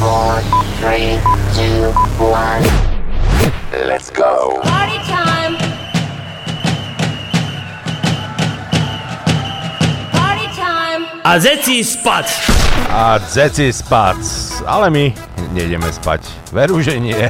[0.00, 0.40] four,
[0.80, 1.20] three,
[1.52, 2.64] two, one.
[3.84, 4.56] Let's go.
[4.64, 5.60] Party time!
[10.08, 11.04] Party time!
[11.20, 12.32] A zeci spať!
[12.88, 14.24] A zeci spať,
[14.64, 15.04] ale my
[15.52, 16.24] nejdeme spať.
[16.48, 17.28] Veru, že nie.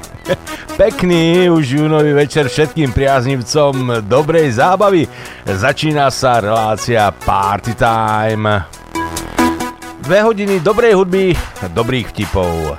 [0.79, 5.11] Pekný už júnový večer všetkým priaznivcom dobrej zábavy.
[5.43, 8.80] Začína sa relácia Party Time.
[10.11, 11.39] Dve hodiny dobrej hudby,
[11.71, 12.75] dobrých vtipov.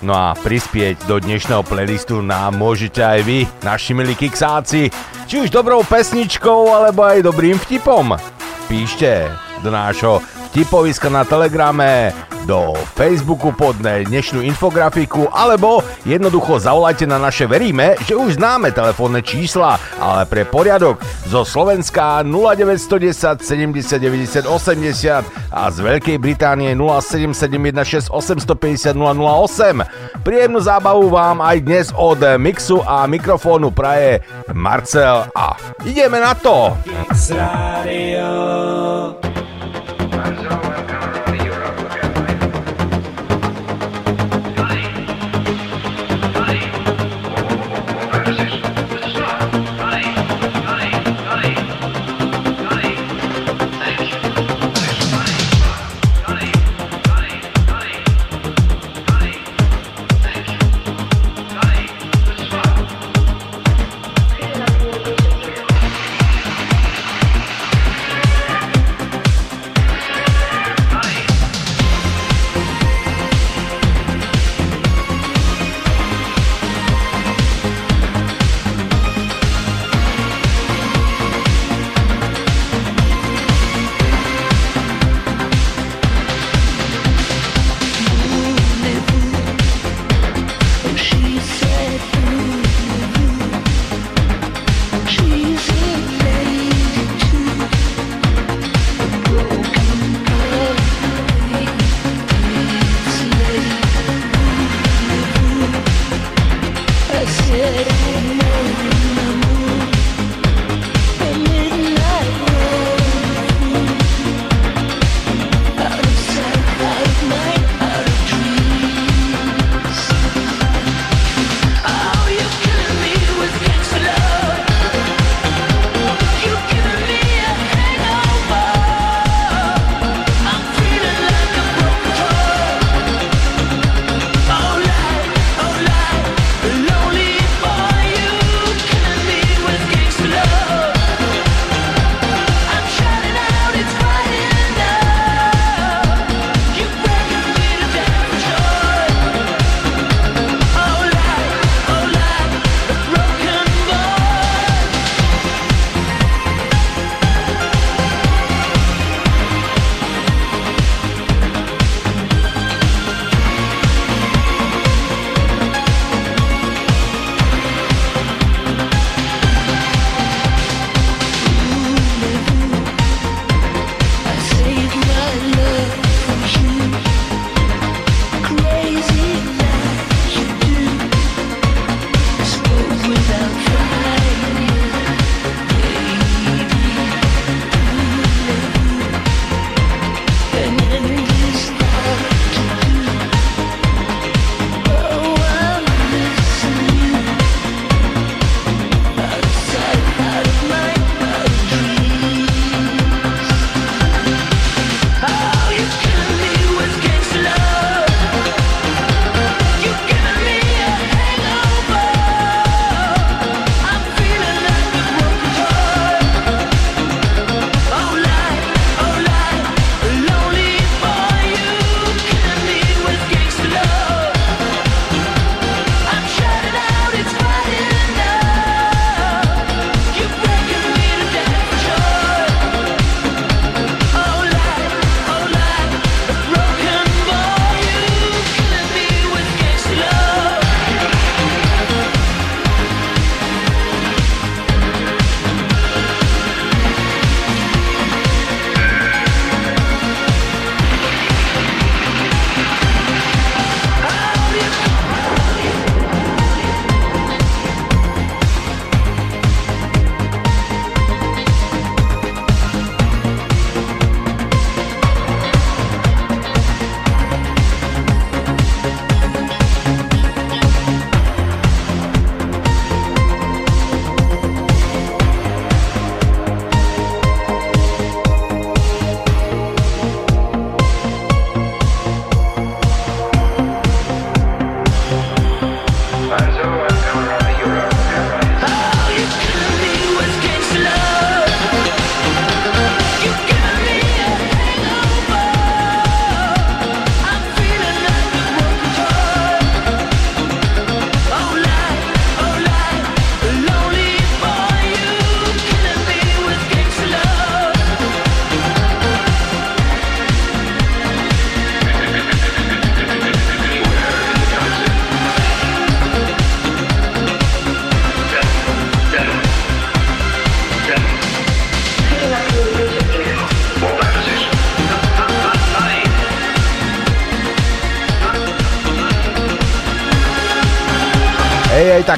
[0.00, 4.88] No a prispieť do dnešného playlistu nám môžete aj vy, naši milí kiksáci,
[5.28, 8.16] či už dobrou pesničkou, alebo aj dobrým vtipom.
[8.72, 9.28] Píšte
[9.60, 17.46] do nášho vtipoviska na Telegrame, do Facebooku pod dnešnú infografiku, alebo jednoducho zavolajte na naše
[17.46, 25.24] veríme, že už známe telefónne čísla, ale pre poriadok zo Slovenska 0910 70 90 80
[25.52, 30.26] a z Veľkej Británie 0771 850 008.
[30.26, 35.54] Príjemnú zábavu vám aj dnes od mixu a mikrofónu praje Marcel a
[35.86, 36.74] ideme na to!
[36.84, 39.31] Kix Radio.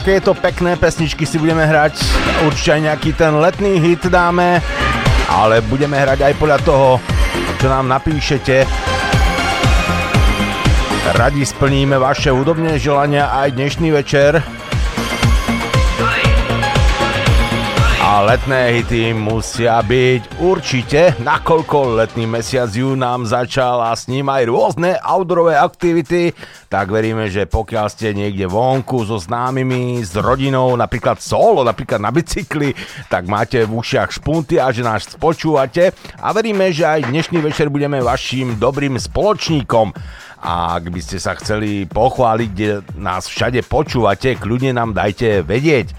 [0.05, 1.97] Ej, aj takéto pekné pesničky si budeme hrať.
[2.45, 4.61] Určite aj nejaký ten letný hit dáme,
[5.33, 7.01] ale budeme hrať aj podľa toho,
[7.57, 8.69] čo nám napíšete.
[11.17, 14.45] Radi splníme vaše hudobné želania aj dnešný večer.
[18.05, 24.29] A letné hity musia byť určite, nakoľko letný mesiac jún nám začal a s ním
[24.29, 26.37] aj rôzne outdoorové aktivity,
[26.75, 32.11] tak veríme, že pokiaľ ste niekde vonku so známymi, s rodinou, napríklad solo, napríklad na
[32.11, 32.75] bicykli,
[33.07, 37.71] tak máte v ušiach špunty a že nás počúvate a veríme, že aj dnešný večer
[37.71, 39.95] budeme vašim dobrým spoločníkom.
[40.43, 45.95] A ak by ste sa chceli pochváliť, kde nás všade počúvate, kľudne nám dajte vedieť.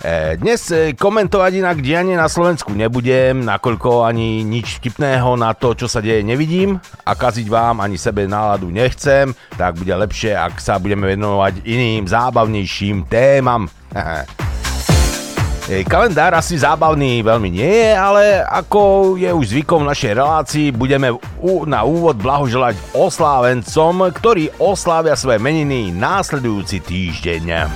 [0.00, 5.76] E, dnes e, komentovať inak dianie na Slovensku nebudem, nakoľko ani nič vtipného na to,
[5.76, 10.56] čo sa deje, nevidím a kaziť vám ani sebe náladu nechcem, tak bude lepšie, ak
[10.56, 13.68] sa budeme venovať iným zábavnejším témam.
[15.70, 20.66] E, kalendár asi zábavný veľmi nie je, ale ako je už zvykom v našej relácii,
[20.74, 21.14] budeme
[21.70, 27.70] na úvod blahoželať oslávencom, ktorí oslávia svoje meniny následujúci týždeň.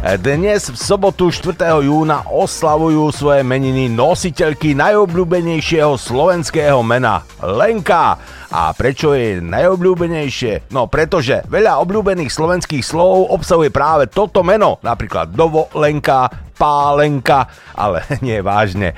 [0.00, 1.84] Dnes v sobotu 4.
[1.84, 8.16] júna oslavujú svoje meniny nositeľky najobľúbenejšieho slovenského mena Lenka.
[8.48, 10.72] A prečo je najobľúbenejšie?
[10.72, 18.40] No pretože veľa obľúbených slovenských slov obsahuje práve toto meno, napríklad dovolenka, pálenka, ale nie
[18.40, 18.96] vážne.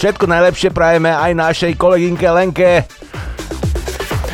[0.00, 2.88] Všetko najlepšie prajeme aj našej kolegynke Lenke.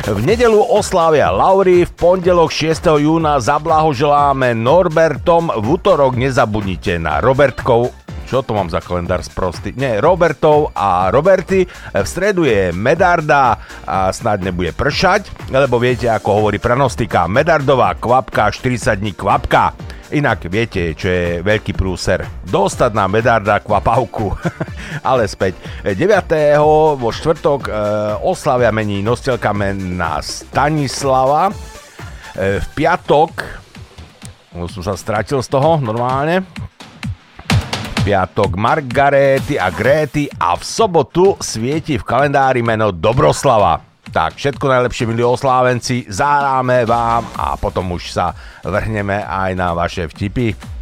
[0.05, 3.01] V nedelu oslávia Lauri, v pondelok 6.
[3.01, 7.89] júna zablahoželáme Norbertom, v útorok nezabudnite na Robertkov,
[8.29, 9.73] čo to mám za kalendár sprostý?
[9.73, 11.65] Nie, Robertov a Roberty.
[11.89, 18.53] V stredu je Medarda a snad nebude pršať, lebo viete, ako hovorí pranostika, Medardová kvapka,
[18.53, 19.73] 40 dní kvapka.
[20.15, 22.23] Inak viete, čo je veľký prúser.
[22.47, 24.31] Dostať na Medarda kvapavku.
[25.11, 25.59] Ale späť.
[25.83, 26.55] 9.
[26.95, 27.71] vo štvrtok e,
[28.23, 31.51] oslavia mení nositeľka mena Stanislava.
[31.51, 33.31] E, v piatok
[34.55, 36.47] no, som sa stratil z toho normálne.
[38.07, 43.94] Piatok Margarety a Gréty a v sobotu svieti v kalendári meno Dobroslava.
[44.15, 48.31] Tak všetko najlepšie, milí oslávenci, zahráme vám a potom už sa
[48.63, 50.74] vrhneme aj na vaše vtipy.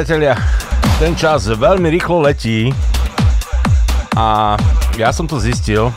[0.00, 0.32] Priatelia,
[0.96, 2.72] ten čas veľmi rýchlo letí
[4.16, 4.56] a
[4.96, 5.92] ja som to zistil,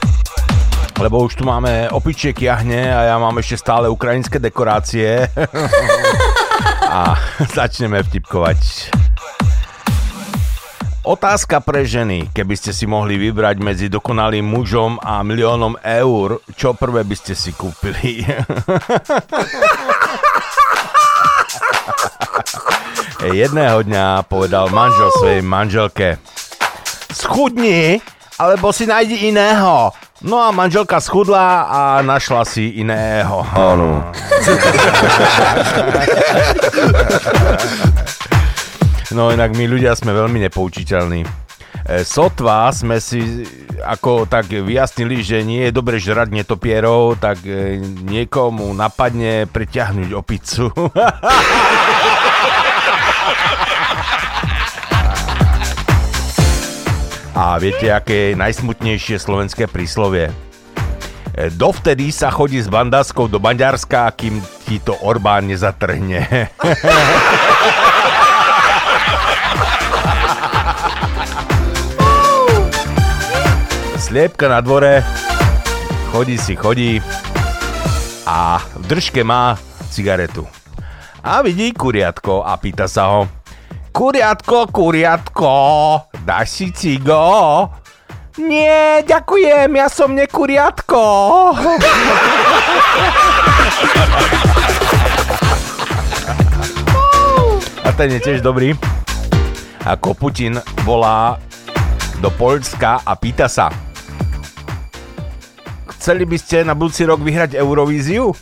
[1.00, 5.24] lebo už tu máme opičiek jahne a ja mám ešte stále ukrajinské dekorácie
[7.00, 7.15] a
[7.48, 8.91] začneme vtipkovať.
[11.07, 12.27] Otázka pre ženy.
[12.36, 17.39] Keby ste si mohli vybrať medzi dokonalým mužom a miliónom eur, čo prvé by ste
[17.39, 18.19] si kúpili?
[23.33, 26.21] Jedného dňa povedal manžel svojej manželke
[27.09, 27.97] Schudni,
[28.37, 29.89] alebo si nájdi iného.
[30.21, 33.41] No a manželka schudla a našla si iného.
[33.57, 34.05] Áno.
[39.13, 41.21] No inak my ľudia sme veľmi nepoučiteľní.
[41.21, 41.27] E,
[42.07, 43.45] sotva sme si
[43.83, 50.71] ako tak vyjasnili, že nie je dobre žrať netopierov, tak e, niekomu napadne preťahnuť opicu.
[57.33, 60.29] A viete, aké je najsmutnejšie slovenské príslovie?
[61.33, 64.37] E, Dovtedy sa chodí s bandáskou do Maďarska, kým
[64.69, 66.49] ti to Orbán nezatrhne.
[73.97, 75.01] Sliepka na dvore,
[76.13, 77.01] chodí si, chodí
[78.29, 79.57] a v držke má
[79.89, 80.45] cigaretu.
[81.23, 83.31] A vidí kuriatko a pýta sa ho,
[83.95, 85.55] Kuriatko, kuriatko,
[86.27, 87.71] dáš si cigo?
[88.41, 90.99] Nie, ďakujem, ja som nekuriatko.
[97.85, 98.75] A ten je tiež dobrý.
[99.87, 101.39] Ako Putin volá
[102.19, 103.71] do Poľska a pýta sa,
[106.03, 108.36] chceli by ste na budúci rok vyhrať Eurovíziu?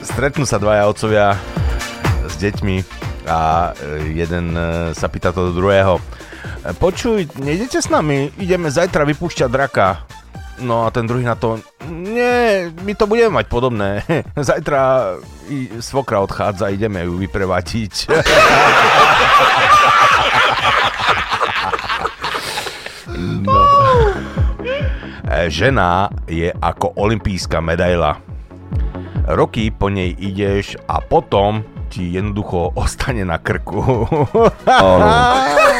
[0.00, 1.36] Stretnú sa dvaja otcovia
[2.24, 2.76] s deťmi
[3.28, 6.00] a e, jeden e, sa pýta to do druhého.
[6.80, 8.32] Počuj, nejdete s nami?
[8.40, 10.08] Ideme zajtra vypúšťať draka.
[10.64, 11.60] No a ten druhý na to,
[12.20, 14.04] nie, my to budeme mať podobné.
[14.36, 15.16] Zajtra
[15.80, 17.92] svokra odchádza, ideme ju vyprevatiť.
[23.40, 23.52] No.
[25.28, 28.16] E, Žena je ako olimpijská medaila.
[29.28, 34.06] Roky po nej ideš a potom ti jednoducho ostane na krku.
[34.64, 35.79] Life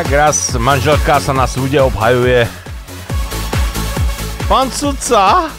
[0.00, 2.48] Tak raz manželka sa na súde obhajuje.
[4.48, 5.52] Pán sudca,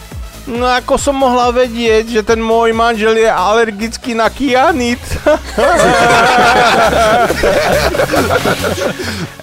[0.50, 4.98] no ako som mohla vedieť, že ten môj manžel je alergický na kianit?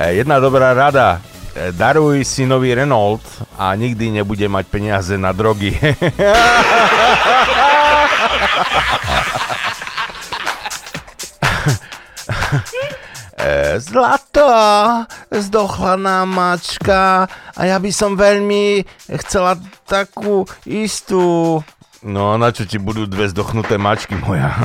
[0.03, 1.23] Eh, Jedna dobrá rada.
[1.55, 3.23] Eh, Daruj synovi Renault
[3.55, 5.79] a nikdy nebude mať peniaze na drogy.
[13.79, 14.51] Zlato,
[15.31, 18.83] zdochlaná mačka a ja by som veľmi
[19.23, 19.55] chcela
[19.87, 21.63] takú istú...
[21.99, 24.55] No, na čo ti budú dve zdochnuté mačky, moja?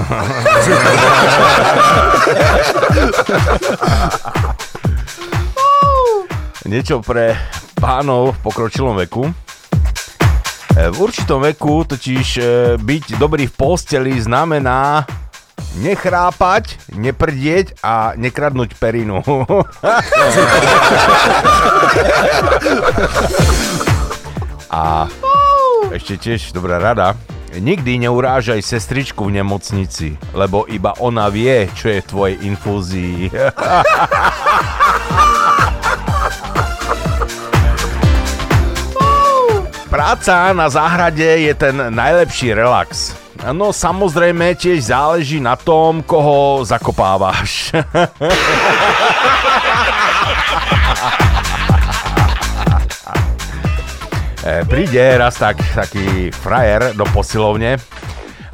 [6.69, 7.35] Niečo pre
[7.77, 9.23] pánov v pokročilom veku.
[10.73, 12.41] E, V určitom veku totiž e,
[12.79, 15.03] byť dobrý v posteli znamená
[15.77, 19.21] nechrápať, neprdieť a nekradnúť perinu.
[24.73, 25.07] a
[25.93, 27.15] ešte tiež dobrá rada.
[27.53, 33.29] Nikdy neurážaj sestričku v nemocnici, lebo iba ona vie, čo je v tvojej infúzii.
[39.93, 43.13] Práca na záhrade je ten najlepší relax.
[43.53, 47.69] No samozrejme tiež záleží na tom, koho zakopávaš.
[54.43, 57.79] E, Príde raz tak, taký frajer do posilovne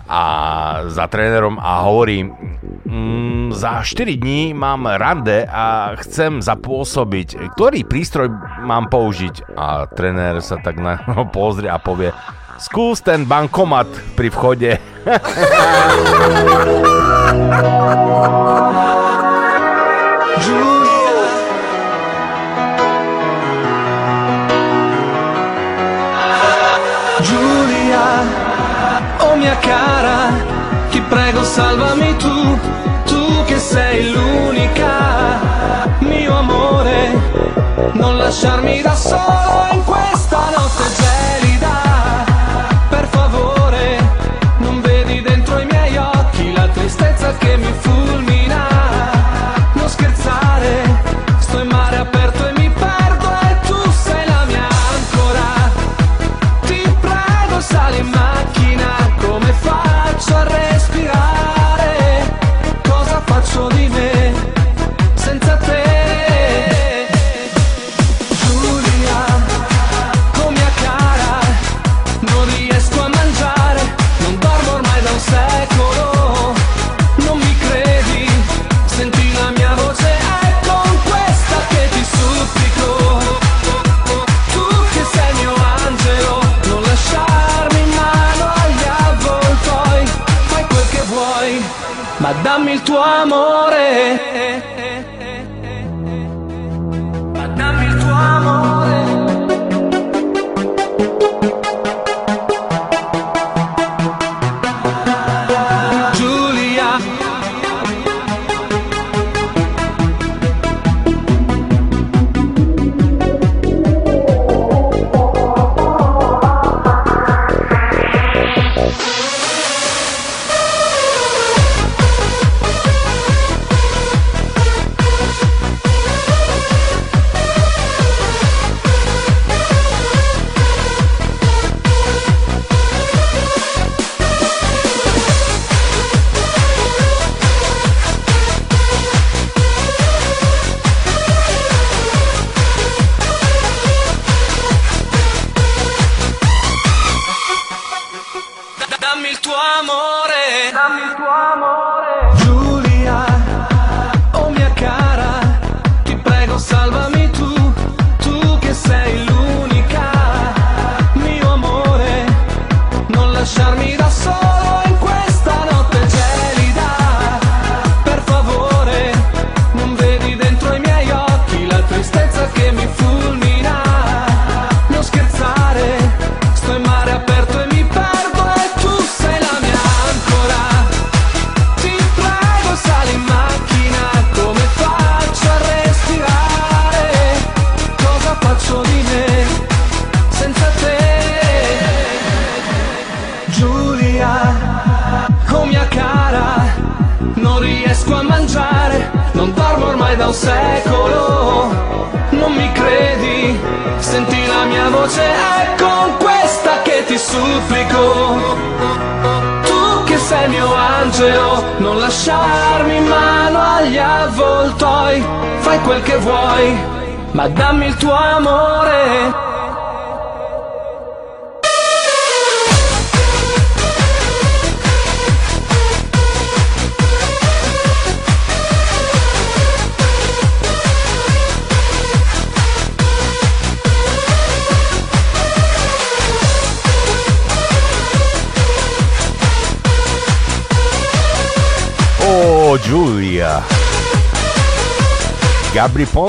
[0.10, 0.24] a
[0.89, 7.54] za trénerom a hovorí mm, za 4 dní mám rande a chcem zapôsobiť.
[7.54, 8.34] Ktorý prístroj
[8.65, 9.54] mám použiť?
[9.54, 12.10] A tréner sa tak na neho pozrie a povie
[12.60, 14.72] skús ten bankomat pri vchode.
[20.43, 20.65] Giulia,
[29.39, 30.34] mia cara,
[30.91, 32.60] ti prego salvami tu,
[33.06, 36.97] tu che sei l'unica, mio amore,
[37.93, 39.48] non lasciarmi da solo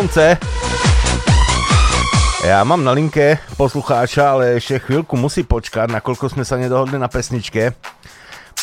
[0.01, 0.41] Ponce.
[2.41, 7.05] Ja mám na linke poslucháča, ale ešte chvíľku musí počkať, nakoľko sme sa nedohodli na
[7.05, 7.77] pesničke.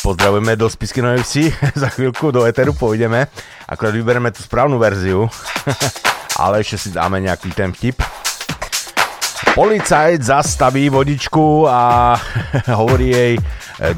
[0.02, 1.54] Pozdravujeme do Spisky Novej Vsi,
[1.86, 3.30] za chvíľku do Eteru pôjdeme.
[3.70, 5.30] Akorát vybereme tú správnu verziu,
[6.42, 8.02] ale ešte si dáme nejaký ten vtip.
[9.54, 12.18] Policajt zastaví vodičku a
[12.82, 13.34] hovorí jej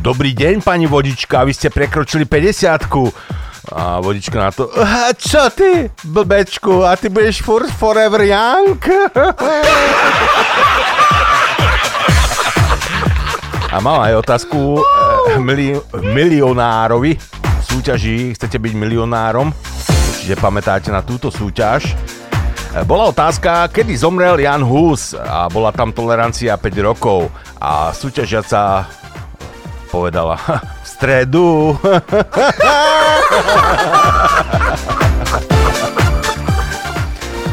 [0.04, 3.39] Dobrý deň, pani vodička, vy ste prekročili 50
[3.70, 8.78] a vodička na to, "Aha, čo ty, blbečku, a ty budeš furt forever young?
[13.70, 19.54] A mám aj otázku eh, mili- milionárovi v súťaži, chcete byť milionárom?
[20.10, 21.94] Určite pamätáte na túto súťaž.
[22.74, 27.30] Eh, Bola otázka, kedy zomrel Jan Hus a bola tam tolerancia 5 rokov
[27.62, 28.90] a súťažiaca
[29.86, 30.34] povedala
[30.82, 31.78] v stredu.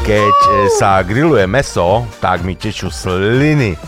[0.08, 3.76] Keď e, sa grilluje meso, tak mi tečú sliny.
[3.76, 3.80] E,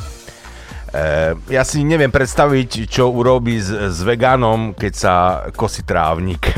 [1.48, 6.52] ja si neviem predstaviť, čo urobí s, s vegánom, keď sa kosí trávnik.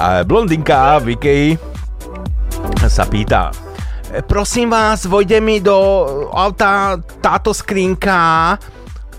[0.00, 1.18] A blondinka v
[2.86, 3.50] sa pýta,
[4.14, 5.74] "E, prosím vás, vojde mi do
[6.30, 8.54] auta táto skrinka.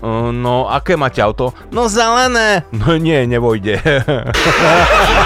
[0.02, 1.54] "E, No, aké máte auto?
[1.70, 2.62] No zelené.
[2.72, 3.78] No nie, nevojde.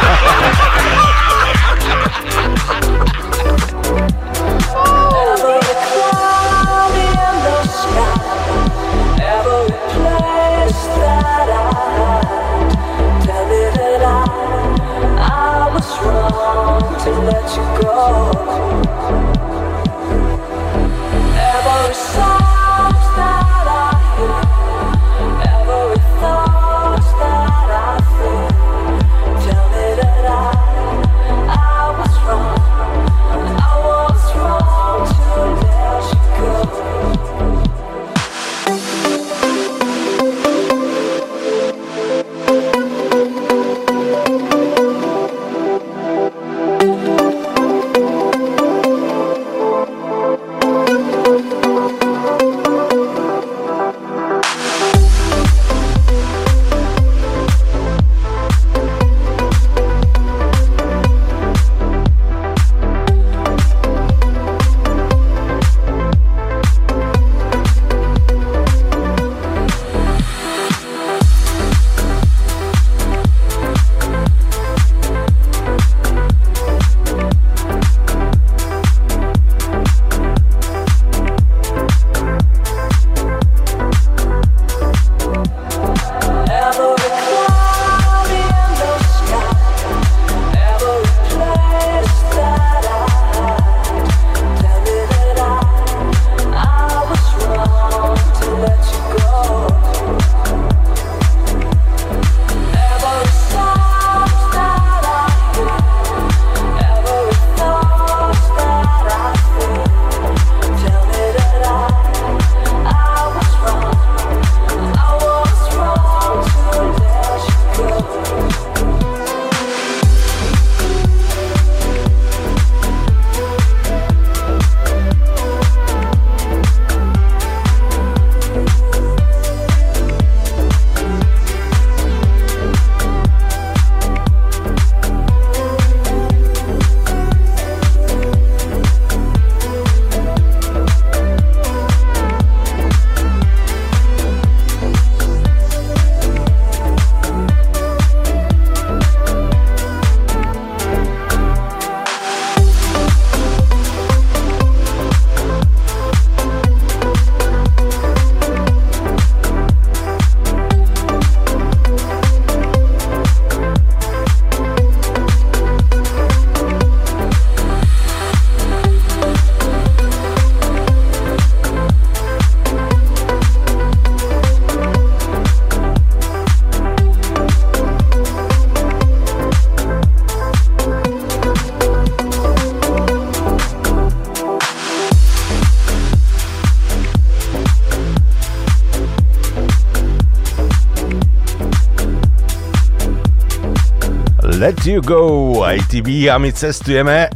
[194.86, 195.98] Let you go, aj ty
[196.30, 197.26] a my cestujeme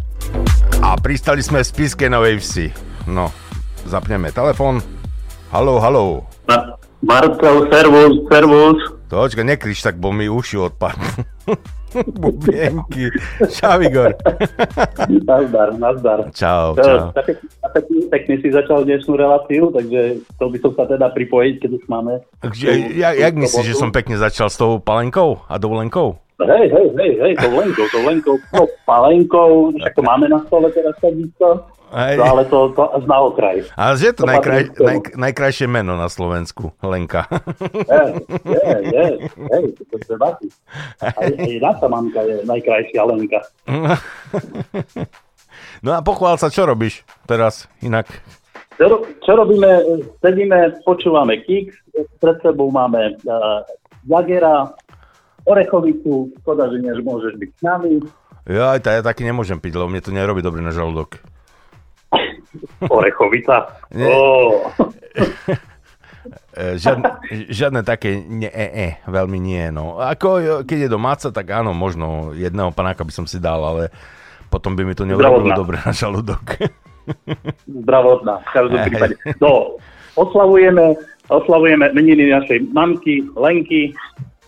[0.86, 2.70] a pristali sme v Spiske Novej Vsi.
[3.10, 3.26] No,
[3.90, 4.78] zapneme telefon.
[5.50, 6.30] Halo, halo.
[7.02, 8.78] Marcel, servus, servus.
[9.10, 11.26] Točka, nekrič tak, bo mi uši odpadnú.
[12.22, 13.10] Bubienky.
[13.50, 14.14] Čau, Igor.
[15.10, 16.30] Nazdar, nazdar.
[16.30, 17.02] Čau, To, čau.
[18.30, 22.22] Pekne si začal dnešnú reláciu, takže chcel by som sa teda pripojiť, keď už máme.
[22.38, 26.14] Takže, ja, jak myslíš, že som pekne začal s tou palenkou a dovolenkou?
[26.38, 30.72] Hej, hej, hej, hej, to lenkou, to lenkou, no, palenkou, však to máme na stole
[30.72, 32.16] teraz takisto, Hej.
[32.16, 33.66] no, ale to, to na okraj.
[33.76, 37.28] A že je to To najkraj, naj, najkrajšie meno na Slovensku, Lenka.
[37.76, 38.04] Je,
[38.46, 40.48] je, je, hej, to je debati.
[41.02, 43.40] Aj, aj naša mamka je najkrajšia Lenka.
[45.80, 48.04] No a pochvál sa, čo robíš teraz inak?
[48.76, 49.84] Čo, čo robíme?
[50.20, 51.72] Sedíme, počúvame Kix,
[52.20, 53.60] pred sebou máme uh,
[54.08, 54.72] Jagera,
[55.44, 57.92] Orechovicu, škoda, že než môžeš byť s nami.
[58.48, 61.20] Ja, aj tá, ja taky nemôžem piť, lebo mne to nerobí dobre na žalúdok.
[62.88, 63.72] Orechovica.
[63.96, 64.64] Oh.
[66.50, 67.08] E, Žiadne,
[67.48, 69.70] žiadne také nie, e, e, veľmi nie.
[69.72, 69.96] No.
[70.02, 73.88] Ako jo, keď je domáca, tak áno, možno jedného panáka by som si dal, ale
[74.50, 76.58] potom by mi to neurobilo dobre na žalúdok.
[77.86, 79.14] Zdravotná, v každom prípade.
[79.38, 79.78] No,
[80.14, 80.98] oslavujeme,
[81.30, 83.94] oslavujeme meniny našej mamky, Lenky,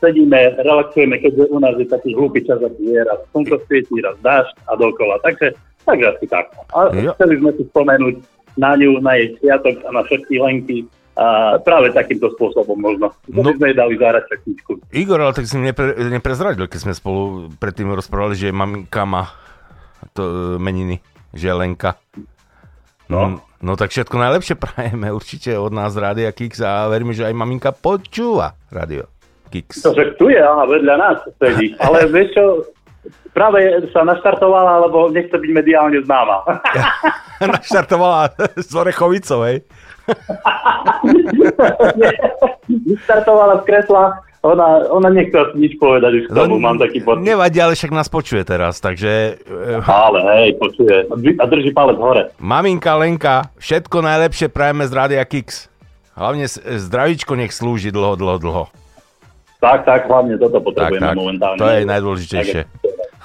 [0.02, 4.18] sedíme, relaxujeme, keďže u nás je taký hlúpy čas, ako je raz slnko svietí, raz
[4.20, 5.14] dážď a dokola.
[5.22, 5.54] Takže,
[5.86, 6.50] takže asi tak.
[6.74, 7.14] A Jo.
[7.14, 8.16] chceli sme si spomenúť
[8.58, 10.78] na ňu, na jej sviatok a na všetky Lenky
[11.12, 13.12] a práve takýmto spôsobom možno.
[13.28, 13.44] No.
[13.44, 13.52] No.
[13.52, 14.80] sme dali zahrať pesničku.
[14.96, 19.28] Igor, ale tak si mi nepre, neprezradil, keď sme spolu predtým rozprávali, že maminka má
[20.12, 21.00] to, e, meniny,
[21.32, 21.96] že je Lenka.
[23.12, 23.44] No.
[23.60, 27.70] no tak všetko najlepšie prajeme určite od nás Rádia Kix a verím, že aj maminka
[27.74, 29.08] počúva Rádio
[29.52, 29.84] Kix.
[29.84, 31.76] To, že tu je, aha, vedľa nás sedí.
[31.84, 32.44] Ale vieš čo,
[33.36, 33.60] práve
[33.92, 36.44] sa naštartovala, lebo nechce byť mediálne známa.
[37.58, 39.66] Naštartovala s Orechovicou, hej?
[43.04, 44.04] Startovala z kresla,
[44.42, 47.22] ona, ona nechce nič povedať už k tomu, mám taký pocit.
[47.22, 49.38] Nevadí, ale však nás počuje teraz, takže...
[49.38, 51.06] e, Ale hej, počuje.
[51.38, 52.34] A drží palec hore.
[52.36, 55.70] Maminka Lenka, všetko najlepšie prajeme z Rádia Kix.
[56.12, 58.64] Hlavne s- zdravíčko nech slúži dlho, dlho, dlho.
[59.58, 61.56] Tak, tak, hlavne toto potrebujeme Tak, tak, momentálne.
[61.56, 62.62] to je najdôležitejšie.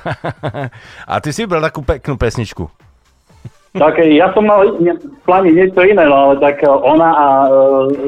[1.10, 2.69] A ty si vybral takú peknú pesničku.
[3.77, 7.49] Tak ja som mal v pláne niečo iné, no ale tak ona a e,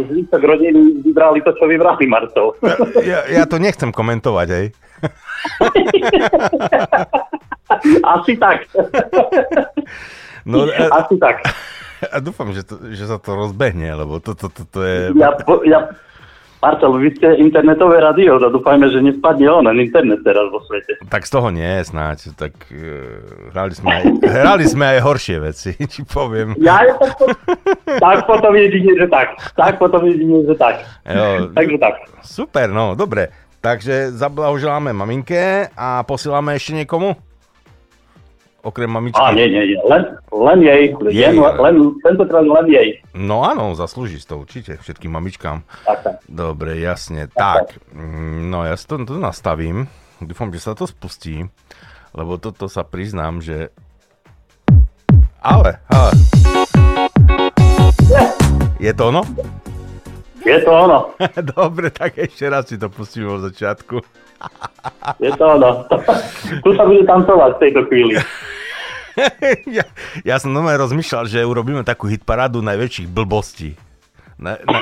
[0.09, 2.57] zvyšok rodiny vybrali to, čo vybrali Marcel.
[3.05, 4.65] Ja, ja to nechcem komentovať, hej.
[8.17, 8.65] Asi tak.
[10.43, 11.45] No, e, Asi tak.
[12.07, 14.97] a dúfam, že, to, že sa to rozbehne, lebo to, to, to, to je...
[15.19, 15.91] Ja, po- ja,
[16.59, 20.99] Marcel, vy ste internetové rádio, a dúfajme, že nespadne on, internet teraz vo svete.
[21.07, 22.35] Tak z toho nie, snáď.
[22.35, 26.59] Tak uh, hrali, sme aj, hrali sme aj horšie veci, či poviem.
[26.59, 27.15] Ja, tak,
[27.95, 29.39] tak potom jedine, že tak.
[29.55, 30.83] Tak potom jedine, že tak.
[31.07, 31.95] Jo, Takže tak.
[32.27, 33.31] Super, no, dobre.
[33.63, 37.15] Takže zablahoželáme maminke a posielame ešte niekomu?
[38.59, 39.23] Okrem mamičky.
[39.23, 39.79] Á, nie, nie, nie.
[39.87, 40.03] Len,
[40.35, 40.91] len jej.
[41.07, 41.31] Jej.
[41.31, 42.99] Len, len, tentokrát len jej.
[43.15, 45.63] No áno, zaslúži si to určite, všetkým mamičkám.
[45.87, 46.15] Tak, tak.
[46.27, 47.31] Dobre, jasne.
[47.31, 49.87] Tak, mm, no ja si to, to nastavím.
[50.19, 51.47] Dúfam, že sa to spustí,
[52.11, 53.71] lebo toto sa priznám, že...
[55.39, 56.11] Ale, ale...
[58.83, 59.23] Je to ono?
[60.43, 61.15] Je to ono.
[61.55, 64.03] Dobre, tak ešte raz si to pustíme od začiatku.
[65.23, 65.83] Je to ono.
[66.63, 68.13] tu sa bude tancovať v tejto chvíli.
[69.77, 69.85] ja,
[70.23, 73.75] ja som normálne rozmýšľal, že urobíme takú hitparádu najväčších blbostí.
[74.39, 74.79] Na, na,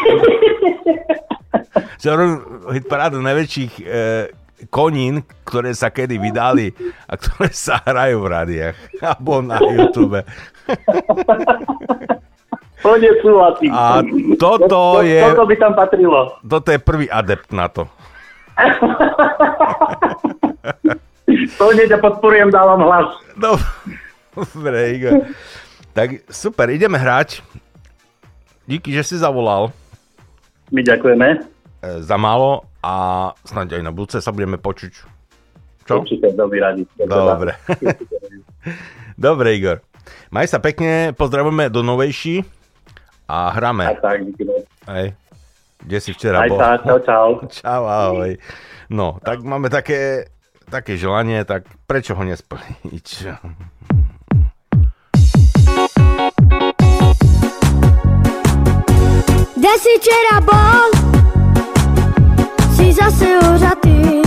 [1.98, 2.14] že
[2.78, 3.84] hitparádu najväčších e,
[4.70, 6.70] konín, ktoré sa kedy vydali
[7.10, 10.22] a ktoré sa hrajú v rádiách alebo na YouTube.
[12.78, 13.74] Plne súhlasím.
[13.74, 14.06] A
[14.38, 16.38] toto To- je- Toto by tam patrilo.
[16.46, 17.90] Toto je prvý adept na to.
[21.58, 23.08] Plne ťa podporujem, dávam hlas.
[23.38, 23.58] No,
[24.38, 25.26] Dobre, Igor.
[25.98, 27.42] Tak super, ideme hrať.
[28.70, 29.74] Díky, že si zavolal.
[30.70, 31.28] My ďakujeme.
[31.34, 31.38] E,
[32.04, 32.94] za málo a
[33.42, 34.94] snáď aj na budúce sa budeme počuť.
[35.88, 36.04] Čo?
[36.04, 36.84] Určite veľmi radi.
[37.02, 37.56] Dobre.
[39.18, 39.82] Dobre, Igor.
[40.30, 42.44] Maj sa pekne, pozdravujeme do Novejší
[43.26, 43.88] a hráme.
[43.98, 44.64] Tak, tak, díky moc.
[45.84, 46.58] Kde si včera Aj bol?
[46.58, 47.30] tak, čau, čau.
[47.62, 48.38] Čau, ahoj.
[48.90, 50.32] No, tak máme také,
[50.72, 53.08] také želanie, tak prečo ho nesplniť?
[59.58, 60.88] Kde si včera bol?
[62.78, 64.22] Si zase ožatý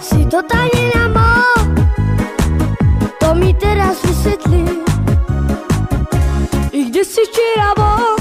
[0.00, 1.42] Si to to tajnina má,
[3.20, 4.64] to mi teraz vysvětlí.
[6.72, 8.17] I když si včera bol,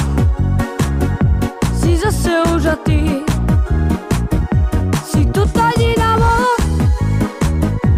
[1.97, 3.25] si zase užatý.
[5.01, 6.45] Si to tajnina má,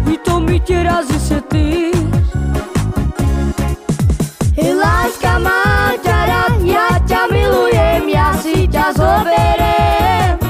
[0.08, 1.92] i to mi teraz vysvětlí.
[4.56, 10.40] I láska má ťa rád, ja ťa milujem, ja si ťa zoberiem.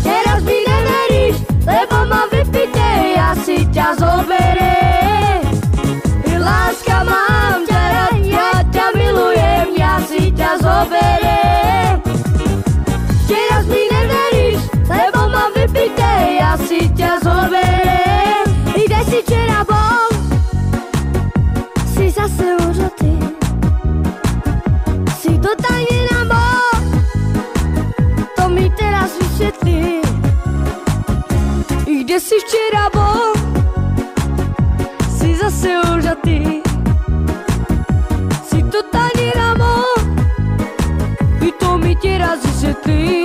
[0.00, 5.44] Teraz mi neveríš, lebo mám vypité, ja si ťa zoberiem.
[6.24, 11.49] I láska mám ťa rád, ja ťa milujem, ja si ťa zoberiem.
[16.50, 18.46] Vypité, ja si ťa zoberiem.
[18.74, 20.08] Kde si včera bol,
[21.94, 23.14] si zase užatý.
[25.20, 26.74] Si to tajnina bol,
[28.34, 30.02] to mi teraz vysvetlí.
[31.86, 33.30] Kde si včera bol,
[35.06, 36.64] si zase užatý.
[38.42, 39.94] Si to tajnina bol,
[41.46, 43.19] i to mi teraz vysvetlíš.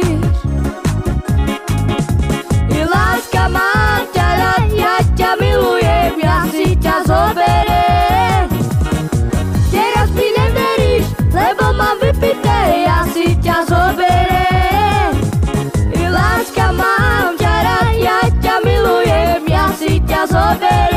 [20.27, 20.94] Si ťa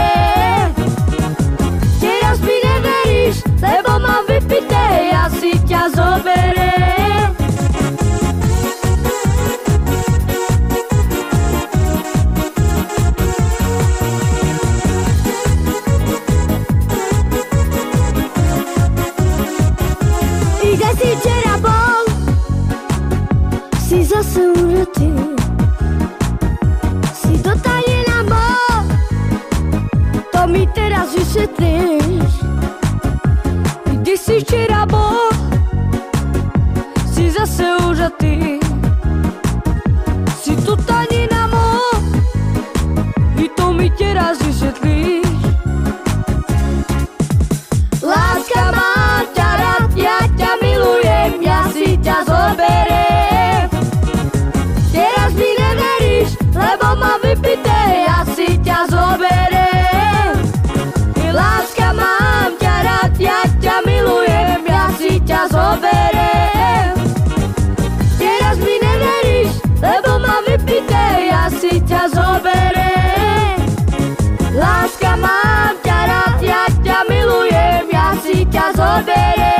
[34.39, 35.35] I kde si včera bol,
[37.11, 37.75] si zase
[79.07, 79.58] ťa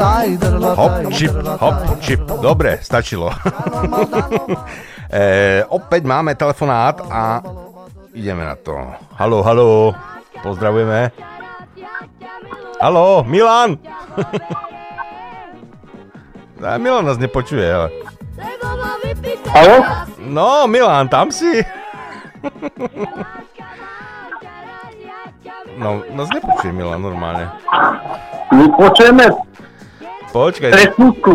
[0.00, 2.20] Hop, čip, hop, čip.
[2.40, 3.28] Dobre, stačilo.
[5.12, 7.44] e, opäť máme telefonát a
[8.16, 8.80] ideme na to.
[9.20, 9.92] Halo, halo,
[10.40, 11.12] pozdravujeme.
[12.80, 13.76] Halo, Milan!
[16.60, 17.88] A Milan nás nepočuje, ale...
[19.48, 19.80] Halo?
[20.20, 21.60] No, Milan, tam si?
[25.80, 27.48] No, nás nepočuje Milan normálne.
[28.52, 29.32] My počujeme
[30.30, 30.70] Počkaj.
[30.70, 31.34] pesničku.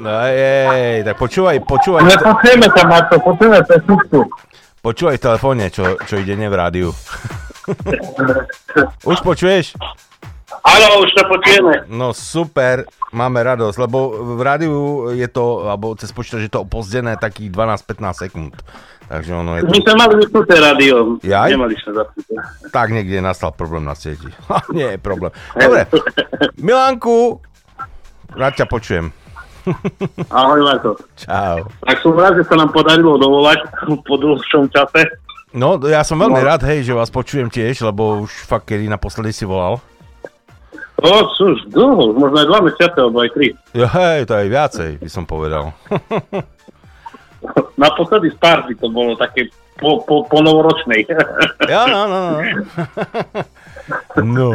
[0.00, 2.00] No jej, tak počúvaj, počúvaj.
[2.08, 4.18] Nepočujeme sa, Marto, počujeme pesničku.
[4.80, 6.88] Počúvaj v telefóne, čo, čo ide ne v rádiu.
[9.04, 9.76] Už počuješ?
[10.60, 11.72] Áno, už to počujeme.
[11.88, 13.98] No super, máme radosť, lebo
[14.38, 14.74] v rádiu
[15.12, 18.54] je to, alebo cez počítač je to opozdené takých 12-15 sekúnd.
[19.10, 19.82] Takže ono je My to...
[19.82, 21.18] sme mali vypnuté rádio.
[21.26, 21.50] Jaj?
[21.50, 22.32] Nemali sme zapnuté.
[22.70, 24.30] Tak niekde nastal problém na sieti.
[24.76, 25.34] Nie je problém.
[25.58, 25.90] Dobre,
[26.62, 27.42] Milánku,
[28.32, 29.06] rád ťa počujem.
[30.32, 30.96] Ahoj, Marto.
[31.16, 31.68] Čau.
[31.84, 33.60] Tak som rád, že sa nám podarilo dovolať
[34.02, 35.04] po dlhšom čase.
[35.50, 36.46] No, ja som veľmi No.
[36.46, 39.82] rád, hej, že vás počujem tiež, lebo už fakt, kedy naposledy si volal.
[41.00, 43.48] O, sú už dlho, možno aj dva mesiace, alebo aj tri.
[43.72, 45.72] Jo, hej, to aj viacej, by som povedal.
[47.76, 51.08] Naposledy z party to bolo také po, po, po novoročnej.
[51.64, 52.38] Ja, no, no, no.
[54.22, 54.54] No,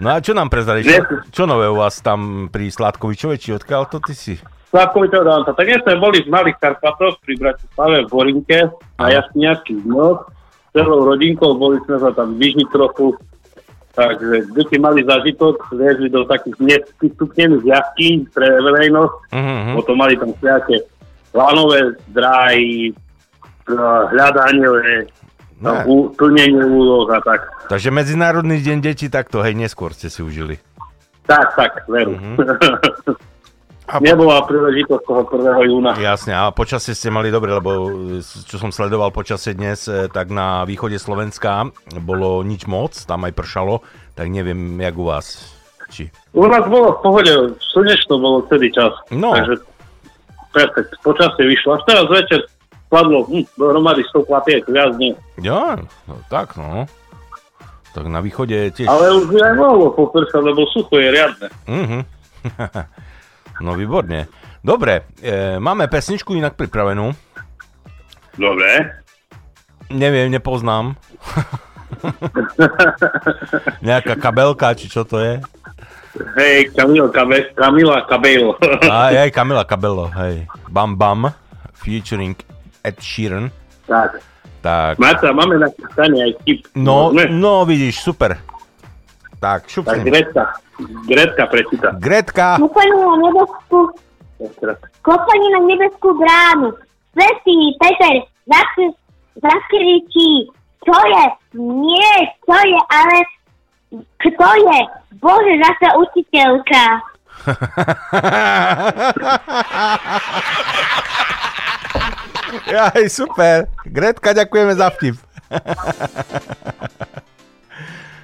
[0.00, 0.88] no a čo nám prezradíš?
[0.88, 4.34] Čo, čo nové u vás tam pri Sládkovičove, či odkiaľ to ty si?
[4.70, 5.50] Slavkoviteľ Danta.
[5.52, 8.58] Tak dnes sme boli v Malých Karpatoch pri Bratislave v Borinke
[8.96, 10.18] na jasniackých dňoch.
[10.70, 13.18] Celou rodinkou boli sme sa tam vyžniť trochu.
[13.90, 19.70] Takže deti mali zažitok, viezli do takých nestupnených jaskýň pre verejnosť, Mhm.
[19.74, 20.86] potom mali tam nejaké
[21.34, 22.94] lanové dráhy,
[23.66, 24.66] hľadanie,
[25.60, 25.76] No.
[25.84, 27.68] u- plnenie úloh a tak.
[27.68, 30.56] Takže Medzinárodný deň detí takto, hej, neskôr ste si užili.
[31.28, 32.16] Tak, tak, veru.
[32.16, 32.34] Mhm.
[33.98, 35.66] Nebola príležitosť toho 1.
[35.66, 35.90] júna.
[35.98, 37.90] Jasne, a počasie ste mali dobre, lebo
[38.22, 41.66] čo som sledoval počasie dnes, e, tak na východe Slovenska
[41.98, 43.82] bolo nič moc, tam aj pršalo,
[44.14, 45.58] tak neviem, jak u vás.
[45.90, 46.06] Či...
[46.38, 47.34] U nás bolo v pohode,
[47.74, 48.94] slnečno bolo celý čas.
[49.10, 49.34] No.
[49.34, 49.58] Takže
[50.54, 51.74] perfekt, počasie vyšlo.
[51.74, 52.40] Až teraz večer
[52.90, 55.14] padlo hm, dohromady 100 klapiek, viac nie.
[55.38, 55.78] Ja,
[56.10, 56.90] no, tak no.
[57.90, 58.86] Tak na východe tiež...
[58.86, 61.48] Ale už by aj mohlo popršať, lebo sucho je riadne.
[61.70, 61.98] Mhm.
[63.64, 64.26] no výborne.
[64.60, 67.16] Dobre, e, máme pesničku inak pripravenú.
[68.36, 69.00] Dobre.
[69.90, 70.94] Neviem, nepoznám.
[73.86, 75.42] Nejaká kabelka, či čo to je?
[76.38, 78.54] Hej, Kamila, Kabe, Kamila Kabel.
[78.86, 80.46] Aj, aj Kamila Cabello, hej.
[80.66, 81.30] Bam Bam,
[81.74, 82.34] featuring
[82.82, 83.54] Ed Sheeran.
[83.86, 84.18] tak.
[84.60, 86.68] Tak, Marta, máme na stane aj vtip.
[86.76, 87.32] no, Môžeme?
[87.32, 88.36] no vidíš, super.
[89.40, 90.04] Tak, šup Tak.
[90.04, 90.52] Gretka.
[91.08, 91.96] Gretka prečíta.
[91.96, 93.88] Gretka, Kopani na nebeskú,
[95.00, 96.76] kopani na nebeskú bránu.
[97.10, 98.96] Svetý Peter zakri-
[99.40, 100.48] zakričí,
[100.84, 101.24] čo je?
[101.56, 102.12] Nie,
[102.44, 103.16] čo je, ale
[104.20, 104.78] kto je?
[105.16, 106.84] Bože, zase učiteľka.
[112.72, 113.66] Jaj, super.
[113.84, 115.16] Gretka, ďakujeme za vtip.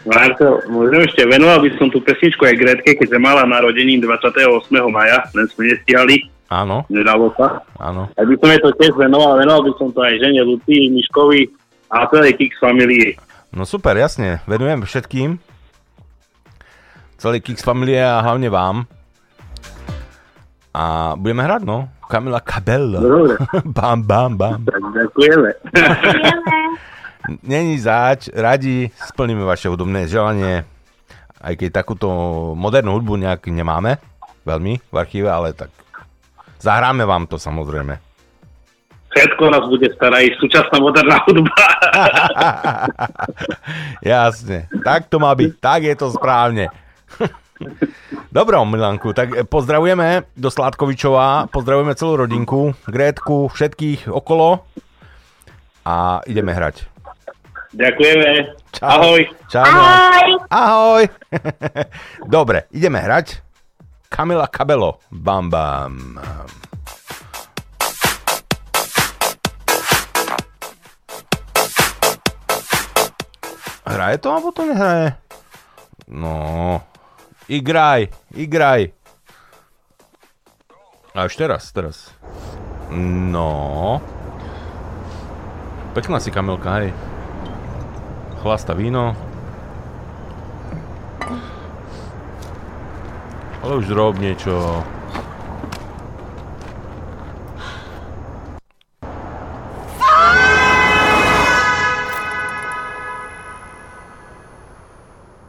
[0.06, 4.38] Marto, možno ešte venoval by som tú pesničku aj Gretke, keďže mala narodení 28.
[4.86, 7.66] maja, len sme nestihali, Áno, nedalo sa.
[7.74, 8.06] áno.
[8.14, 11.50] Ak by som jej to tiež venoval, venoval by som to aj žene Lucii, Miškovi
[11.90, 13.18] a celej Kix familii.
[13.50, 14.38] No super, jasne.
[14.46, 15.42] Venujem všetkým.
[17.18, 18.86] Celý Kix Family a hlavne vám.
[20.76, 21.88] A budeme hrať, no.
[22.04, 23.00] Kamila Cabello.
[23.00, 23.34] Dobre.
[23.76, 24.60] bam, bam, bam.
[24.68, 25.50] Tak ďakujeme.
[27.50, 30.68] Není zač, radi splníme vaše hudobné želanie.
[31.40, 32.08] Aj keď takúto
[32.54, 33.98] modernú hudbu nejak nemáme,
[34.46, 35.72] veľmi v archíve, ale tak
[36.62, 37.98] zahráme vám to samozrejme.
[39.16, 41.66] Všetko nás bude stará aj súčasná moderná hudba.
[44.12, 46.68] Jasne, tak to má byť, tak je to správne.
[48.32, 54.61] Dobro, Milanku, tak pozdravujeme do Sládkovičova, pozdravujeme celú rodinku, Grétku, všetkých okolo
[55.88, 56.84] a ideme hrať.
[57.76, 58.57] Ďakujeme.
[58.72, 58.88] Čau.
[58.88, 59.20] Ahoj.
[59.52, 59.64] Čau.
[59.64, 60.28] Ahoj.
[60.48, 61.04] Ahoj.
[62.36, 63.40] Dobre, ideme hrať.
[64.09, 66.20] Kamila Cabello, bam bam.
[73.86, 75.14] Hraje to, alebo to nehraje?
[76.07, 76.80] No,
[77.49, 78.90] igraj, igraj.
[81.16, 82.12] A už teraz, teraz.
[82.92, 83.99] No.
[85.97, 86.92] Pekná si Kamilka, hej.
[88.44, 89.16] Chlasta víno.
[93.64, 94.84] Ale už rob niečo.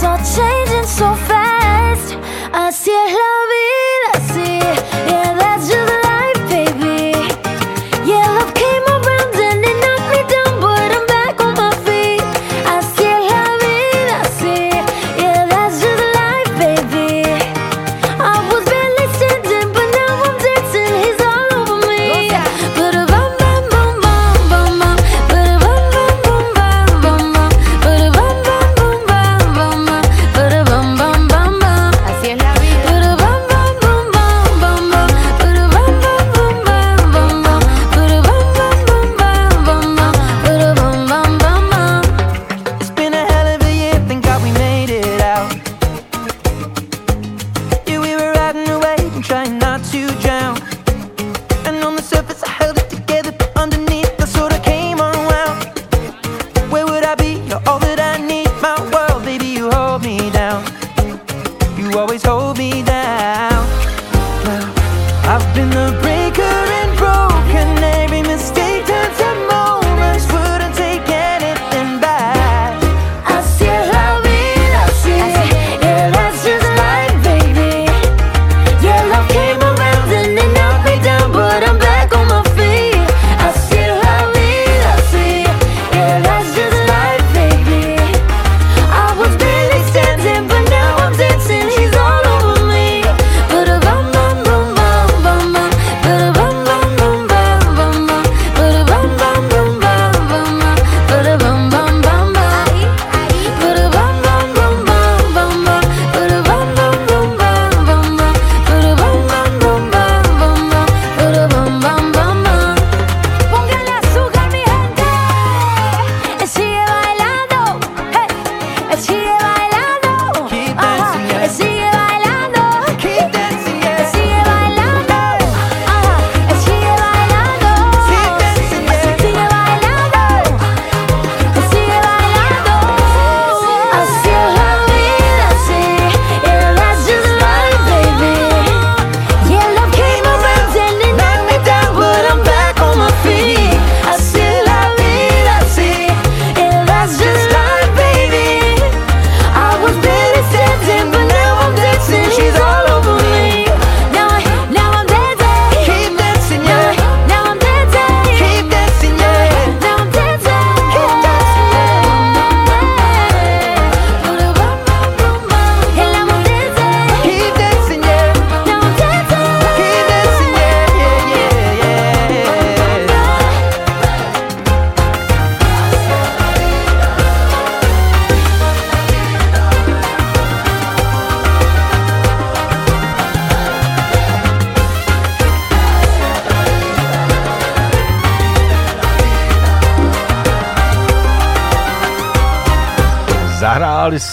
[0.00, 2.16] Changing so fast.
[2.54, 4.58] I see it, love in I see.
[5.10, 5.99] Yeah, that's just.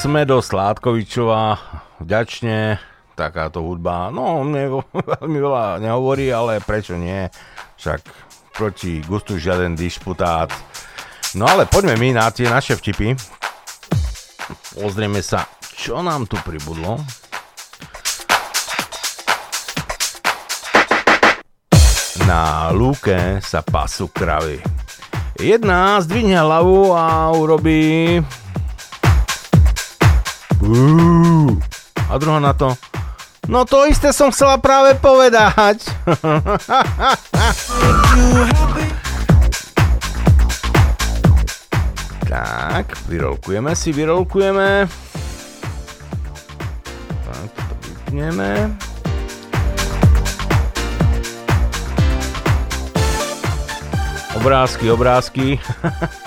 [0.08, 1.60] Zahrali sme do Sládkovičova
[2.00, 2.80] vďačne,
[3.12, 4.80] takáto hudba, no mne
[5.20, 7.28] veľmi veľa nehovorí, ale prečo nie,
[7.76, 8.08] však
[8.56, 10.48] proti gustu žiaden disputát.
[11.36, 13.20] No ale poďme my na tie naše vtipy.
[14.80, 15.44] Pozrieme sa,
[15.76, 17.04] čo nám tu pribudlo.
[22.24, 24.64] Na lúke sa pasú kravy.
[25.36, 28.24] Jedna zdvihne hlavu a urobí
[32.10, 32.76] A druhá na to.
[33.48, 35.88] No to isté som chcela práve povedať.
[42.28, 44.92] tak, vyrolkujeme si, vyrolkujeme.
[47.24, 48.76] Tak, toto vypneme.
[54.36, 55.60] Obrázky, obrázky.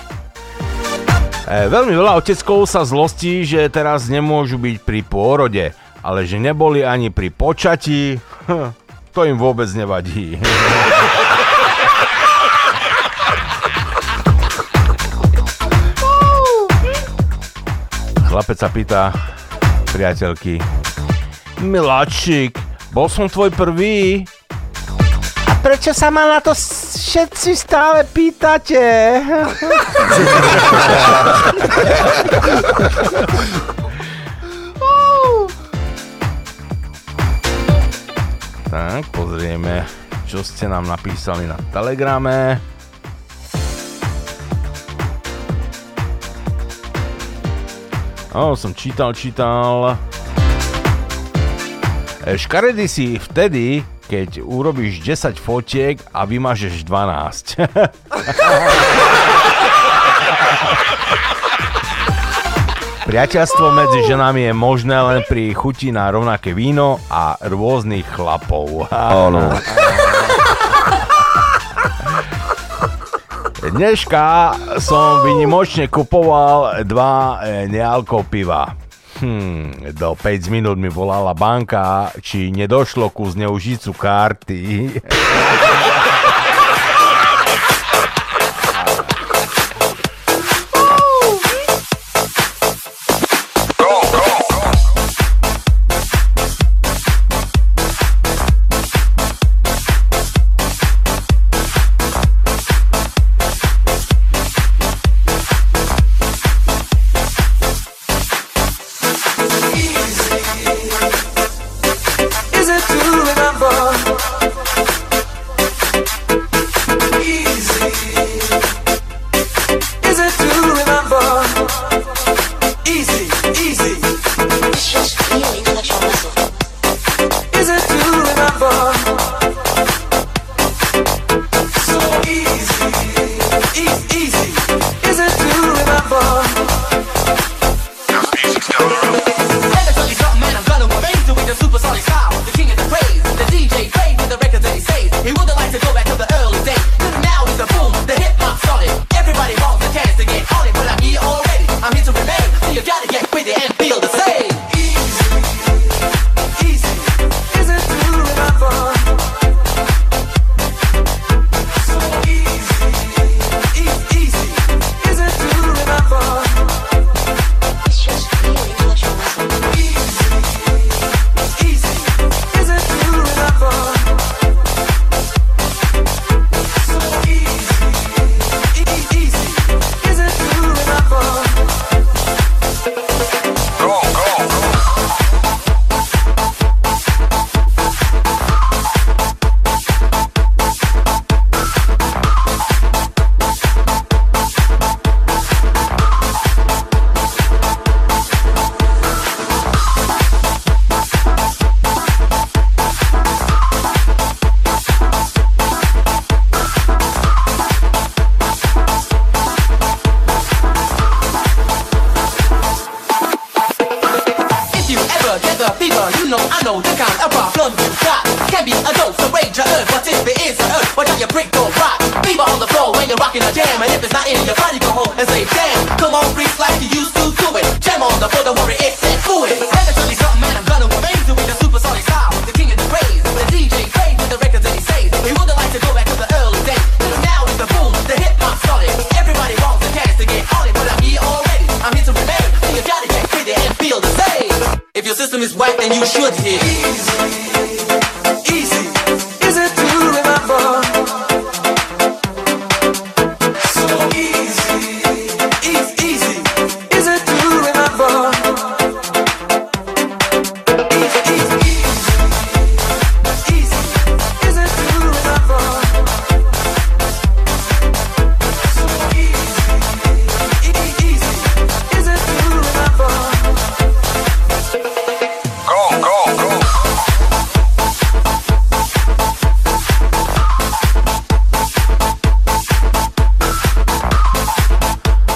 [1.51, 6.79] E, veľmi veľa oteckov sa zlostí, že teraz nemôžu byť pri pôrode, ale že neboli
[6.79, 8.23] ani pri počatí,
[9.15, 10.39] to im vôbec nevadí.
[18.31, 19.11] Chlapec sa pýta
[19.91, 20.63] priateľky,
[21.59, 22.55] Miláčik,
[22.95, 24.23] bol som tvoj prvý?
[25.61, 28.81] Prečo sa ma na to všetci stále pýtate.
[38.73, 39.85] tak, pozrieme,
[40.25, 42.57] čo ste nám napísali na telegrame.
[48.33, 49.99] O, som čítal, čítal.
[52.23, 57.63] Škaredy si vtedy, keď urobíš 10 fotiek a vymažeš 12.
[63.07, 68.91] Priateľstvo medzi ženami je možné len pri chuti na rovnaké víno a rôznych chlapov.
[68.91, 69.55] Áno.
[73.63, 74.27] Dneška
[74.83, 78.80] som vynimočne kupoval dva e, nealko piva.
[79.21, 84.97] Hmm, do 5 minút mi volala banka, či nedošlo ku zneužicu karty.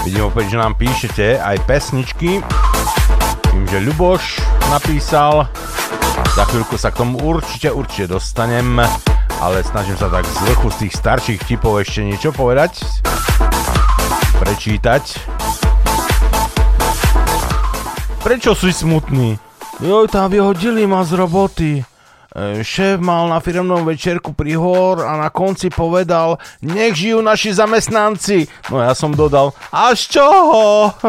[0.05, 2.37] Vidím opäť, že nám píšete aj pesničky.
[3.49, 4.37] Tým, že Ľuboš
[4.69, 5.49] napísal.
[6.37, 8.85] Za chvíľku sa k tomu určite, určite dostanem,
[9.41, 12.85] ale snažím sa tak z vrchu z tých starších tipov ešte niečo povedať.
[14.37, 15.03] Prečítať.
[18.21, 19.41] Prečo si smutný?
[19.81, 21.94] Joj, tam vyhodili ma z roboty.
[22.35, 28.51] E, Šéf mal na firmnom večerku prihor a na konci povedal, nech žijú naši zamestnanci.
[28.67, 30.91] No ja som dodal, a z čoho?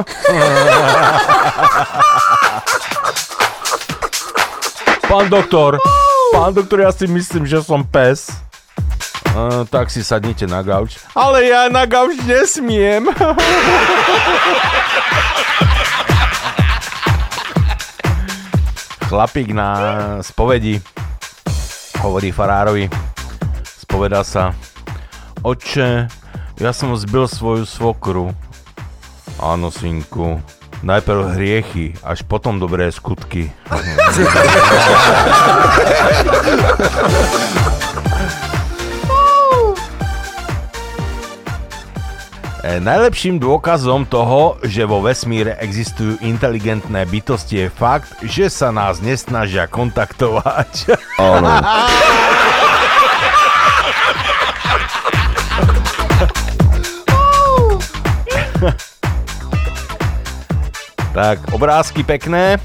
[5.10, 5.82] pán doktor,
[6.30, 8.30] pán doktor, ja si myslím, že som pes.
[8.30, 10.94] E, tak si sadnite na gauč.
[11.10, 13.10] Ale ja na gauč nesmiem.
[19.10, 19.74] Chlapík na
[20.22, 20.78] spovedi
[22.06, 22.86] hovorí farárovi,
[23.66, 24.54] spoveda sa,
[25.42, 26.06] oče,
[26.62, 28.30] ja som zbil svoju svokru.
[29.42, 30.38] Áno, synku,
[30.86, 33.50] najprv hriechy, až potom dobré skutky.
[42.66, 49.70] Najlepším dôkazom toho, že vo vesmíre existujú inteligentné bytosti je fakt, že sa nás nesnažia
[49.70, 50.98] kontaktovať.
[51.22, 51.62] Áno.
[61.14, 62.58] tak, obrázky pekné.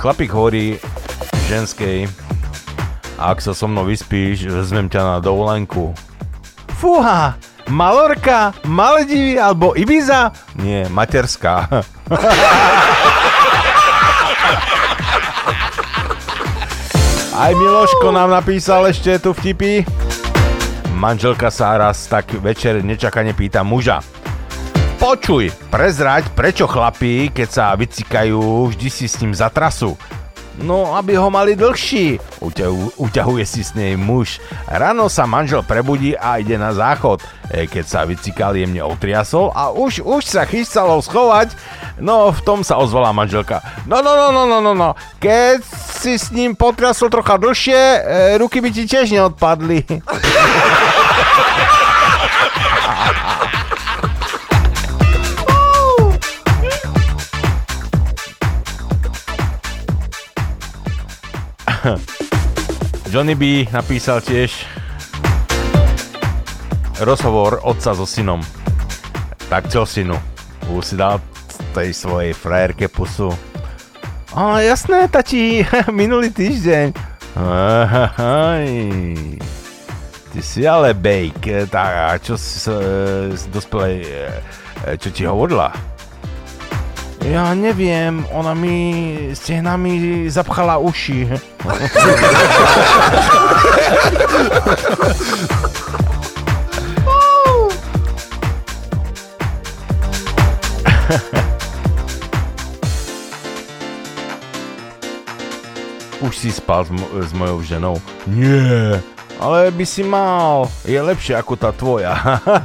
[0.00, 0.80] Chlapík hovorí
[1.52, 2.08] ženskej,
[3.18, 5.90] ak sa so mnou vyspíš, vezmem ťa na dovolenku.
[6.78, 7.34] Fúha,
[7.66, 10.30] Malorka, Maledivy alebo Ibiza?
[10.54, 11.66] Nie, materská.
[17.38, 19.86] Aj Miloško nám napísal ešte tu vtipy.
[20.98, 24.02] Manželka sa raz tak večer nečakane pýta muža.
[24.98, 29.94] Počuj, prezrať, prečo chlapí, keď sa vycikajú, vždy si s ním za trasu.
[30.58, 34.42] No, aby ho mali dlhší, uťahu, uťahuje si s nej muž.
[34.66, 37.22] Ráno sa manžel prebudí a ide na záchod.
[37.46, 41.54] E, keď sa vycikal, jemne otriasol a už, už sa chystalo schovať.
[42.02, 43.62] No, v tom sa ozvala manželka.
[43.86, 44.90] No, no, no, no, no, no, no.
[45.22, 45.62] Keď
[46.02, 48.00] si s ním potriasol trocha dlhšie, e,
[48.42, 49.86] ruky by ti tiež neodpadli.
[63.12, 64.66] Johnny B napísal tiež
[67.00, 68.42] rozhovor otca so synom.
[69.48, 70.18] Tak čo, synu,
[70.68, 71.22] už si dal
[71.72, 73.32] tej svojej frajerke pusu?
[74.36, 75.64] A jasné, tati,
[75.94, 76.92] minulý týždeň.
[77.38, 78.68] Ahaj.
[80.28, 82.60] Ty si ale bejk, tak a čo si
[83.32, 84.04] z dospelej,
[84.84, 85.72] e, čo ti hovorila?
[87.28, 91.28] Ja neviem, ona mi stehnami zapchala uši.
[106.18, 107.94] Už si spal s, mo- s mojou ženou?
[108.26, 108.98] Nie,
[109.38, 110.66] ale by si mal.
[110.82, 112.18] Je lepšie ako tá tvoja.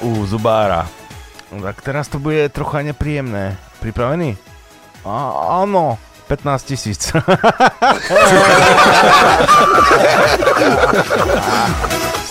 [0.00, 0.88] U zubára.
[1.52, 3.56] No Tak teraz to bude trocha nepríjemné.
[3.80, 4.36] Pripravený?
[5.06, 5.32] A,
[5.64, 7.08] áno, 15 tisíc.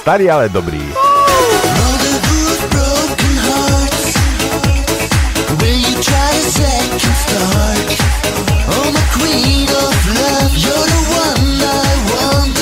[0.04, 0.84] Starý, ale dobrý.
[8.70, 12.57] Oh, my queen of love, you're the one I want.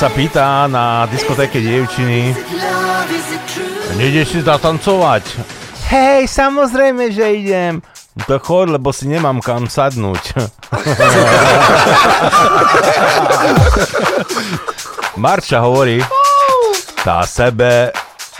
[0.00, 2.32] Sa pýta na diskotéke dievčiny,
[4.00, 5.28] nejdeš si zatancovať?
[5.92, 7.84] Hej, samozrejme, že idem.
[8.16, 10.32] No To chod, lebo si nemám kam sadnúť.
[15.20, 16.00] Marča hovorí,
[17.04, 17.92] tá sebe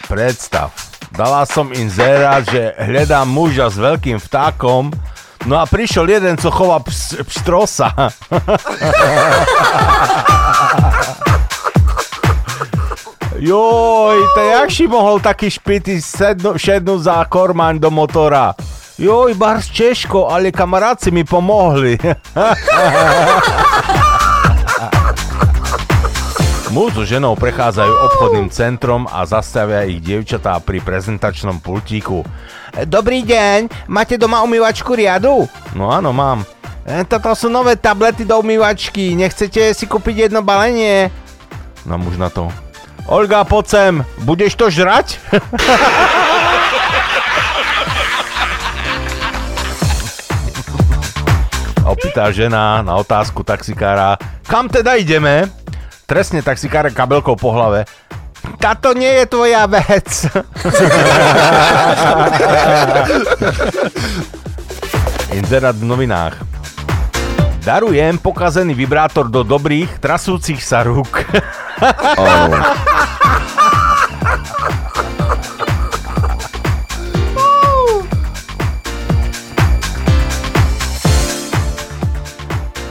[0.09, 0.73] predstav.
[1.13, 4.89] Dala som inzerát, že hľadám muža s veľkým vtákom,
[5.45, 7.93] no a prišiel jeden, co chová ps- pštrosa.
[13.41, 18.53] Joj, to jak si mohol taký špity sednu, šednúť za kormaň do motora?
[19.01, 21.97] Joj, bar z Češko, ale kamaráci mi pomohli.
[26.77, 32.21] Muž so ženou prechádzajú obchodným centrom a zastavia ich dievčatá pri prezentačnom pultíku.
[32.93, 35.49] Dobrý deň, máte doma umývačku riadu?
[35.73, 36.45] No áno, mám.
[36.85, 41.09] E, Toto sú nové tablety do umývačky, nechcete si kúpiť jedno balenie?
[41.89, 42.53] No muž na to.
[43.09, 45.17] Olga, poď sem, budeš to žrať?
[51.85, 54.15] Opýta žena na otázku taxikára,
[54.47, 55.49] kam teda ideme?
[56.07, 57.87] Trestne taxikár kabelkou po hlave.
[58.59, 60.31] Táto nie je tvoja vec.
[65.35, 66.35] Inzerát v novinách.
[67.61, 71.29] Darujem pokazený vibrátor do dobrých, trasúcich sa rúk.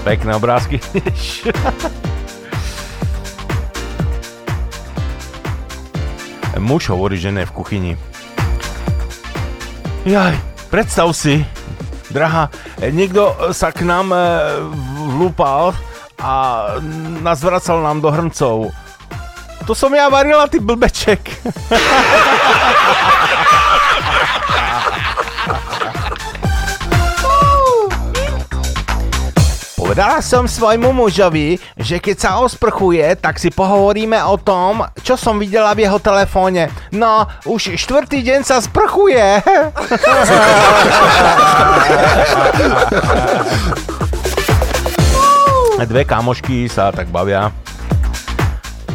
[0.03, 0.81] Pekné obrázky.
[6.57, 7.93] Muž hovorí žene v kuchyni.
[10.09, 10.33] Jaj,
[10.73, 11.45] predstav si,
[12.09, 12.49] drahá,
[12.81, 14.17] niekto sa k nám e,
[15.13, 15.77] vlúpal
[16.17, 16.65] a
[17.21, 18.73] nazvracal nám do hrncov.
[19.69, 21.21] To som ja varila, ty blbeček.
[29.77, 35.37] Povedala som svojmu mužovi, že keď sa osprchuje, tak si pohovoríme o tom, čo som
[35.37, 36.73] videla v jeho telefóne.
[36.89, 39.21] No, už štvrtý deň sa sprchuje.
[45.85, 47.53] Dve kamošky sa tak bavia.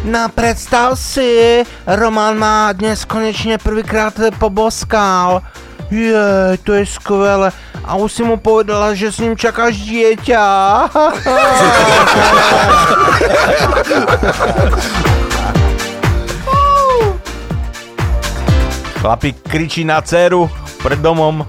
[0.05, 5.41] No predstav si, Roman ma dnes konečne prvýkrát poboskal.
[5.89, 6.13] Je,
[6.61, 7.49] to je skvelé.
[7.89, 10.45] A už si mu povedala, že s ním čakáš dieťa.
[19.01, 20.53] Chlapík kričí na dceru
[20.85, 21.49] pred domom.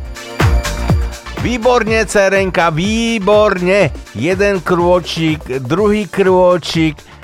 [1.43, 3.91] Výborne, cerenka, výborne.
[4.15, 7.14] Jeden krôčik, druhý krôčik.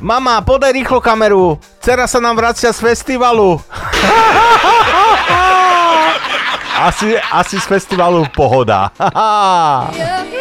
[0.00, 1.56] Mama, podaj rýchlo kameru.
[1.80, 3.56] Cera sa nám vracia z festivalu.
[6.86, 8.92] asi, asi z festivalu Pohoda.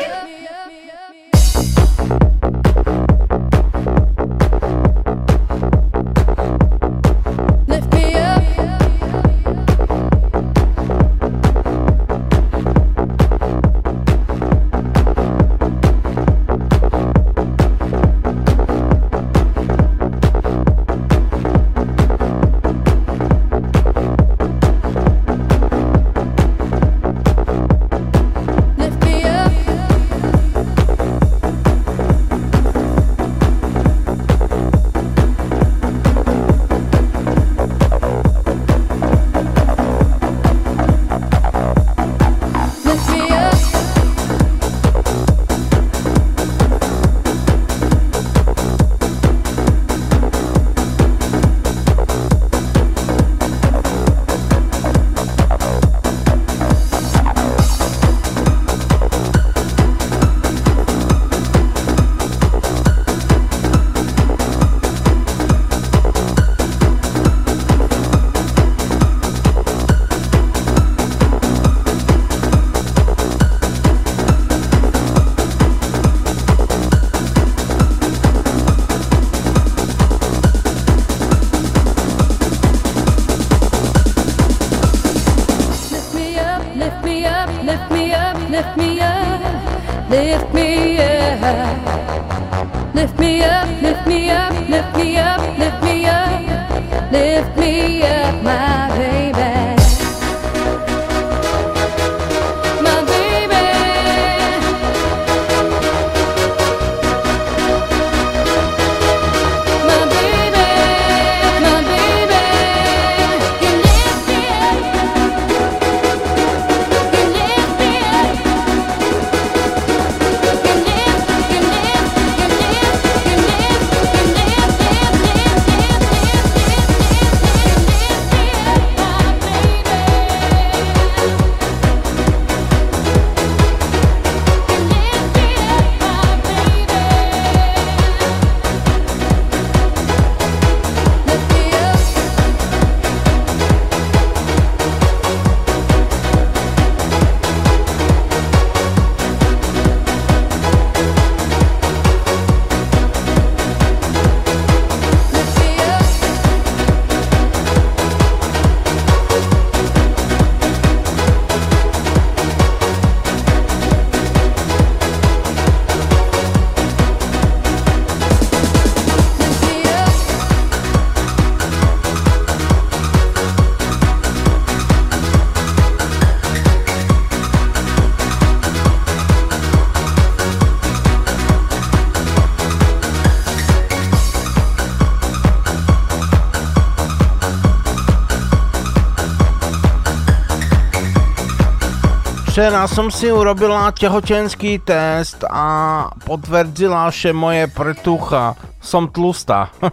[192.56, 198.56] Včera som si urobila tehotenský test a potvrdila, že moje pretucha.
[198.80, 199.76] Som tlustá.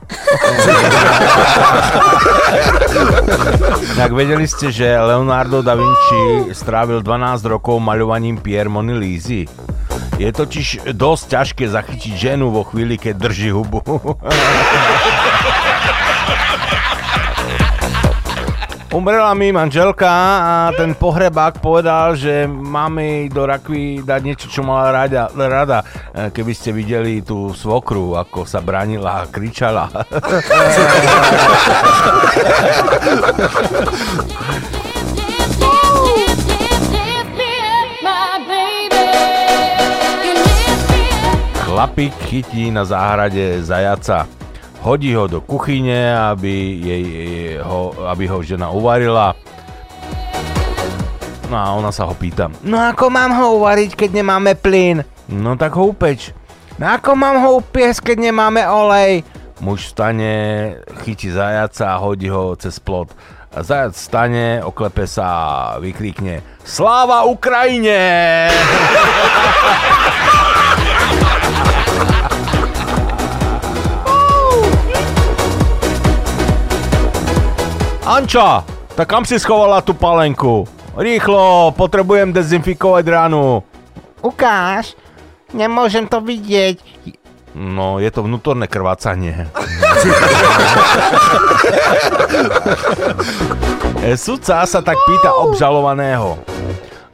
[3.98, 8.94] tak vedeli ste, že Leonardo da Vinci strávil 12 rokov maľovaním Pierre Mony?
[10.22, 13.82] Je totiž dosť ťažké zachytiť ženu vo chvíli, keď drží hubu.
[18.93, 20.12] Umrela mi manželka
[20.45, 25.80] a ten pohrebák povedal, že máme jej do rakvy dať niečo, čo mala rada, rada.
[26.12, 29.88] E, Keby ste videli tú svokru, ako sa bránila a kričala.
[41.64, 44.28] Chlapík chytí na záhrade zajaca.
[44.82, 47.05] Hodí ho do kuchyne, aby, jej,
[47.72, 49.32] ho, aby ho žena uvarila.
[51.48, 52.52] No a ona sa ho pýta.
[52.64, 55.04] No ako mám ho uvariť, keď nemáme plyn?
[55.32, 56.32] No tak ho upeč.
[56.76, 59.24] No ako mám ho upiesť, keď nemáme olej?
[59.60, 60.32] Muž vstane,
[61.04, 63.12] chytí zajaca a hodí ho cez plot.
[63.52, 68.48] Zajac stane, oklepe sa a vykríkne Sláva Ukrajine!
[78.03, 78.66] Anča,
[78.98, 80.66] tak kam si schovala tú palenku?
[80.98, 83.62] Rýchlo, potrebujem dezinfikovať ránu.
[84.18, 84.98] Ukáž,
[85.55, 86.82] nemôžem to vidieť.
[87.55, 89.46] No, je to vnútorné krvácanie.
[94.03, 96.42] E, Sudca sa tak pýta obžalovaného.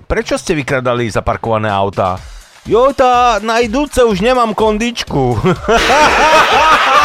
[0.09, 2.17] Prečo ste vykradali zaparkované auta?
[2.65, 5.37] Jojta, na idúce už nemám kondičku.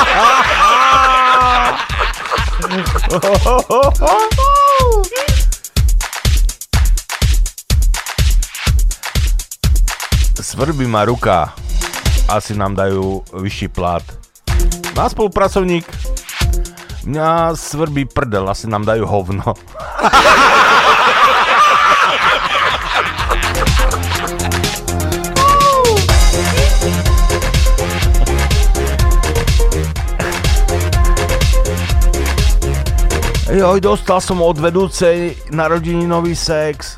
[10.42, 11.52] Svrbí ma ruka.
[12.30, 14.04] Asi nám dajú vyšší plat.
[14.96, 15.84] Na spolupracovník.
[17.04, 19.44] Mňa svrbí prdel, asi nám dajú hovno.
[33.54, 36.98] Joj, dostal som od vedúcej narodeninový sex.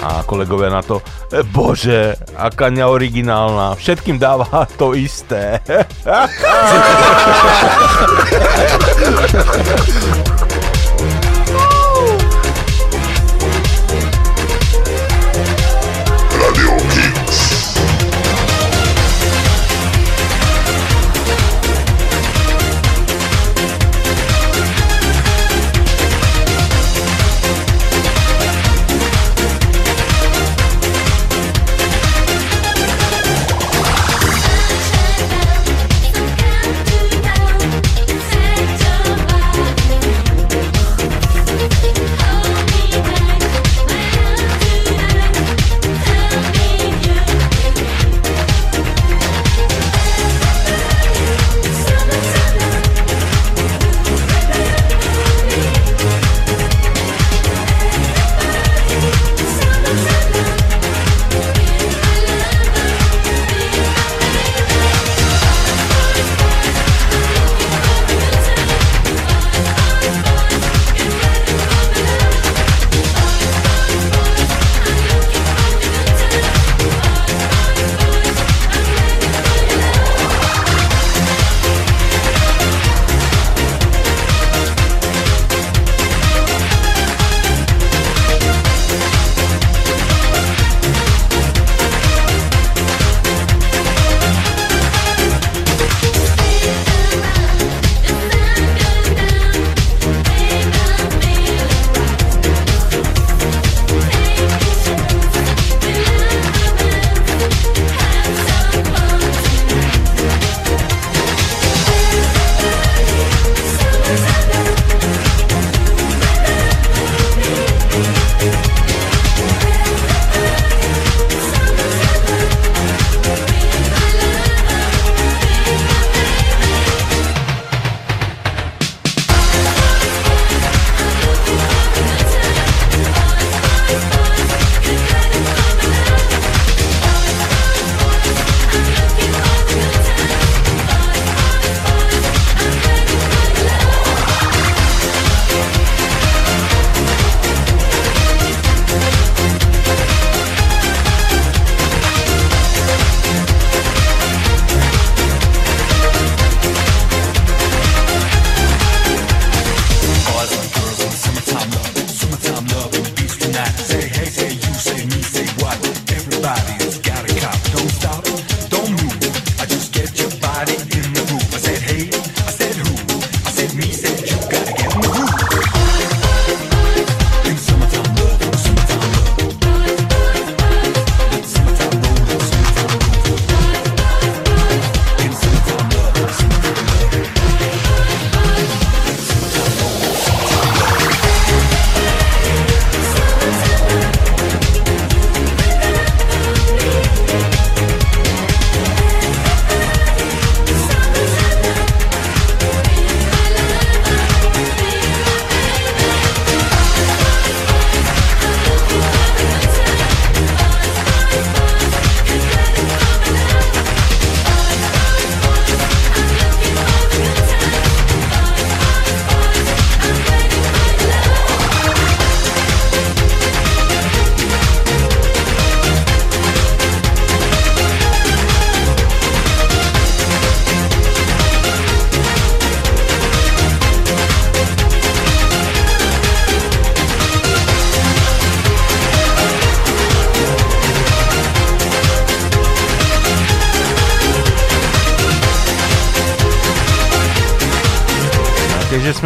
[0.00, 5.60] A kolegovia na to, e, bože, aká neoriginálna, všetkým dáva to isté.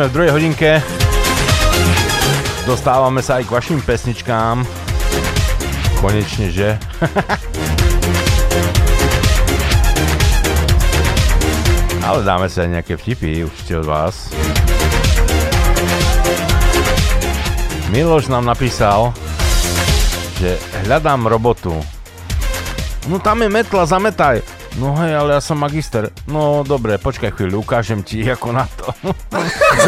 [0.08, 0.80] v druhej hodinke.
[2.64, 4.64] Dostávame sa aj k vašim pesničkám.
[6.00, 6.80] Konečne, že?
[12.08, 14.32] Ale dáme sa aj nejaké vtipy, určite od vás.
[17.92, 19.12] Miloš nám napísal,
[20.40, 20.56] že
[20.88, 21.76] hľadám robotu.
[23.12, 24.40] No tam je metla, zametaj.
[24.78, 26.06] No hej, ale ja som magister.
[26.30, 28.94] No dobre, počkaj chvíľu, ukážem ti ako na to.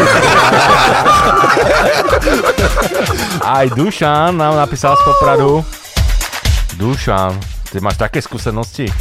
[3.45, 5.65] Aj Dušan nám napísal z Popradu.
[6.77, 7.41] Dušan,
[7.73, 8.93] ty máš také skúsenosti?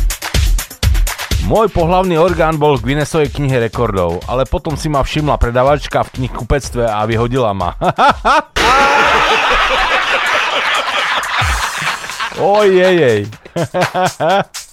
[1.47, 6.11] Môj pohlavný orgán bol v Guinnessovej knihe rekordov, ale potom si ma všimla predavačka v
[6.21, 7.73] knihkupectve a vyhodila ma.
[12.39, 13.27] Ojejej.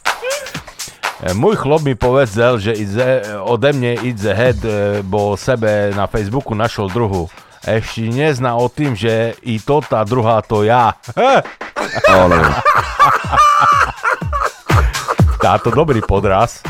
[1.17, 6.53] Môj chlop mi povedal, že ide, ode mne ide head, e, bo sebe na Facebooku
[6.53, 7.33] našol druhu.
[7.65, 10.93] Ešte nezná o tým, že i to tá druhá to ja.
[12.07, 12.37] Áno.
[15.43, 16.61] Táto dobrý podraz.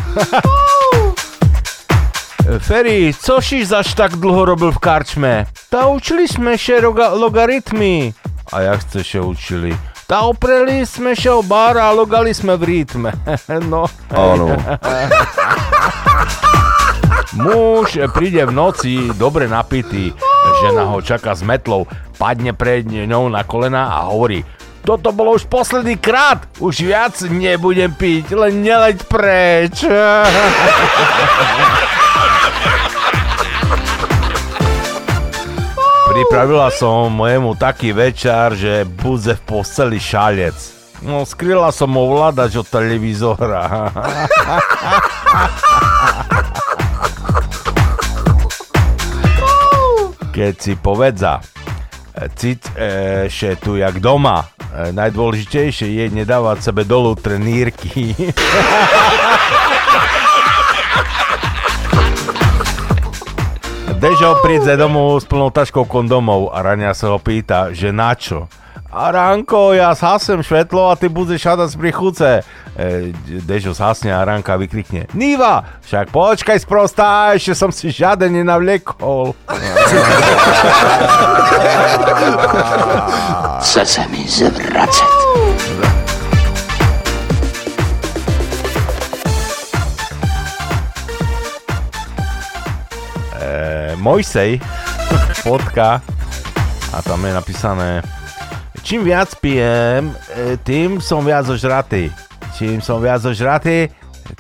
[2.63, 5.33] Ferry, co si zaš tak dlho robil v karčme?
[5.67, 8.15] Tá učili sme še roga- logaritmy.
[8.55, 9.75] A jak ste še učili?
[10.07, 13.11] Tá opreli sme še o bar a logali sme v rytme.
[13.71, 13.91] no.
[14.15, 14.55] Áno.
[17.43, 20.15] Muž príde v noci dobre napitý,
[20.63, 21.91] žena ho čaká s metlou,
[22.23, 24.47] padne pred ňou na kolena a hovorí
[24.87, 29.83] toto bolo už posledný krát, už viac nebudem piť, len neleď preč.
[36.17, 40.57] Pripravila som mojemu taký večer, že budze v posteli šalec.
[41.05, 43.93] No, skryla som mu ovládač od televízora.
[50.33, 51.45] Keď si povedza,
[52.33, 54.49] cít e, še tu jak doma.
[54.73, 58.17] E, najdôležitejšie je nedávať sebe dolu trenírky.
[63.97, 68.45] Dežo príde domov s plnou taškou kondomov a Rania sa ho pýta, že na čo?
[68.93, 72.45] A Ranko, ja zhasem švetlo a ty budeš šadať z prichuce.
[72.77, 75.09] E, Dežo zhasne a Ranka vykrikne.
[75.17, 79.33] Níva, však počkaj sprostá, ešte som si žiaden nenavliekol.
[83.65, 85.66] Chce se mi zvracet.
[93.99, 94.61] Mojsej,
[95.43, 96.03] fotka
[96.93, 98.03] a tam je napísané
[98.87, 102.07] Čím viac pijem, e, tým som viac ožratý.
[102.55, 103.91] Čím som viac ožratý,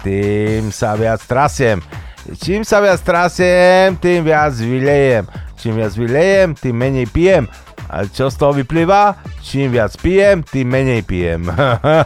[0.06, 1.82] tým sa viac trasiem.
[2.30, 5.26] Čím sa viac trasiem, tým viac vylejem.
[5.58, 7.50] Čím viac vylejem, tým menej pijem.
[7.90, 9.18] A čo z toho vyplýva?
[9.42, 11.50] Čím viac pijem, tým menej pijem.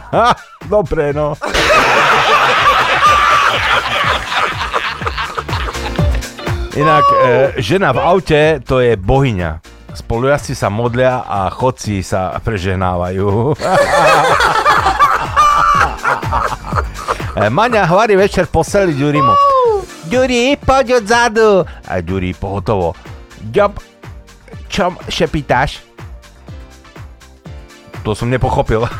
[0.73, 1.37] Dobre, no.
[6.71, 9.59] Inak, e, žena v aute to je bohyňa.
[9.91, 13.27] Spolujazci sa modlia a chodci sa prežehnávajú.
[17.31, 19.31] E, Maňa hvarí večer poseli Ďurimu.
[20.11, 21.63] Ďuri, poď odzadu.
[21.87, 22.91] A Ďuri pohotovo.
[23.39, 23.79] Ďob,
[24.67, 25.79] čom šepítaš?
[28.03, 28.83] To som nepochopil.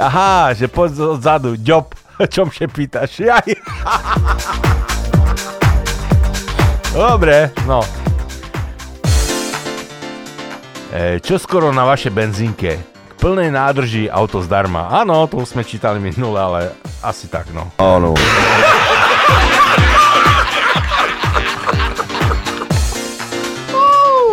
[0.00, 1.52] Aha, že poď odzadu.
[1.60, 1.92] Ďob,
[2.34, 3.22] čom šepítaš?
[3.22, 3.48] Jaj.
[6.98, 7.84] Dobre, no.
[10.88, 12.80] E, čo skoro na vaše benzínke?
[12.80, 14.88] K plnej nádrži auto zdarma.
[14.90, 16.60] Áno, to sme čítali minule, ale
[17.04, 17.70] asi tak, no.
[17.78, 18.16] Áno.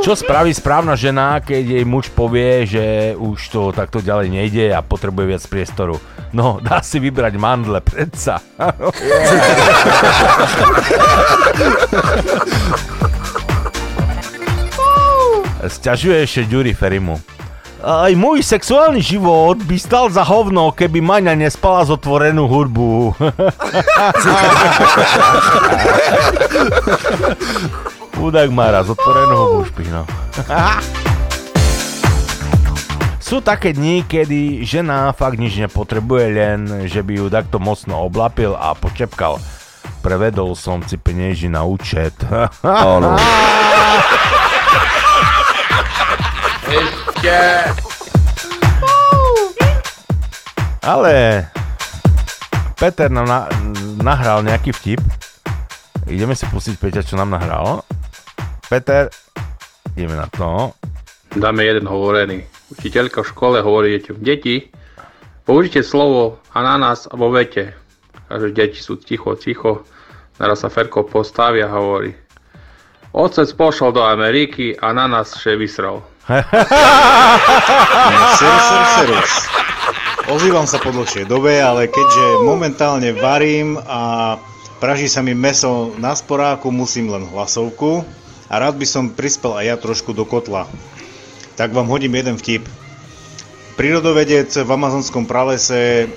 [0.06, 4.86] Čo spraví správna žena, keď jej muž povie, že už to takto ďalej nejde a
[4.86, 5.98] potrebuje viac priestoru?
[6.36, 8.44] No, dá si vybrať mandle, predsa.
[15.64, 17.16] Sťažuje ešte Ďuri Ferimu.
[17.80, 23.16] Aj môj sexuálny život by stal za hovno, keby Maňa nespala z otvorenú hudbu.
[28.20, 30.04] Chudák má raz otvorenú hubu špino.
[33.26, 38.54] Sú také dni, kedy žena fakt nič nepotrebuje, len že by ju takto mocno oblapil
[38.54, 39.42] a počepkal.
[40.06, 42.14] Prevedol som si penieži na účet.
[42.62, 43.18] Áno.
[46.70, 47.38] Ešte.
[50.86, 51.50] Ale
[52.78, 53.50] Peter nám na,
[54.06, 55.02] nahral nejaký vtip.
[56.06, 57.82] Ideme si pustiť Peťa, čo nám nahral.
[58.70, 59.10] Peter,
[59.98, 60.78] ideme na to.
[61.34, 62.55] Dáme jeden hovorený.
[62.66, 64.26] Učiteľka v škole hovorí deťom.
[64.26, 64.74] Deti,
[65.46, 67.78] použite slovo ananás vo vete.
[68.26, 69.86] Kaže, deti sú ticho, ticho.
[70.42, 72.18] Naraz sa Ferko postaví a hovorí.
[73.14, 76.02] Otec pošol do Ameriky a na nás še vysral.
[80.26, 84.36] Ozývam sa po dlhšej dobe, ale keďže momentálne varím a
[84.82, 88.02] praží sa mi meso na sporáku, musím len hlasovku
[88.50, 90.66] a rád by som prispel aj ja trošku do kotla.
[91.56, 92.68] Tak vám hodím jeden vtip.
[93.80, 96.08] Prírodovedec v amazonskom pralese e,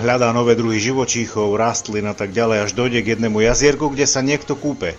[0.00, 4.24] hľadá nové druhy živočíchov, rastlín a tak ďalej, až dojde k jednému jazierku, kde sa
[4.24, 4.96] niekto kúpe.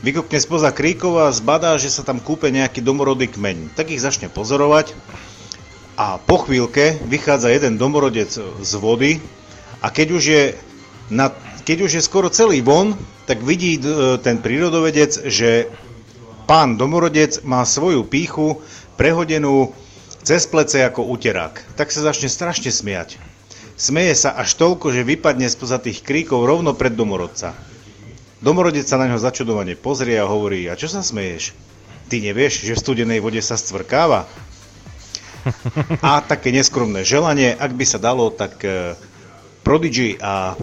[0.00, 3.76] Vykopne spoza kríkov a zbadá, že sa tam kúpe nejaký domorodý kmeň.
[3.76, 4.96] Tak ich začne pozorovať
[6.00, 8.32] a po chvíľke vychádza jeden domorodec
[8.64, 9.20] z vody
[9.84, 10.44] a keď už je,
[11.12, 11.36] na,
[11.68, 12.96] keď už je skoro celý von,
[13.28, 15.68] tak vidí e, ten prírodovedec, že
[16.48, 18.64] pán domorodec má svoju píchu
[18.96, 19.76] prehodenú
[20.24, 21.76] cez plece ako uterák.
[21.76, 23.20] Tak sa začne strašne smiať.
[23.78, 27.52] Smeje sa až toľko, že vypadne spoza tých kríkov rovno pred domorodca.
[28.40, 31.52] Domorodec sa na ňo začudovane pozrie a hovorí, a čo sa smeješ?
[32.08, 34.26] Ty nevieš, že v studenej vode sa stvrkáva?
[36.02, 38.98] A také neskromné želanie, ak by sa dalo, tak uh,
[39.62, 40.56] Prodigy a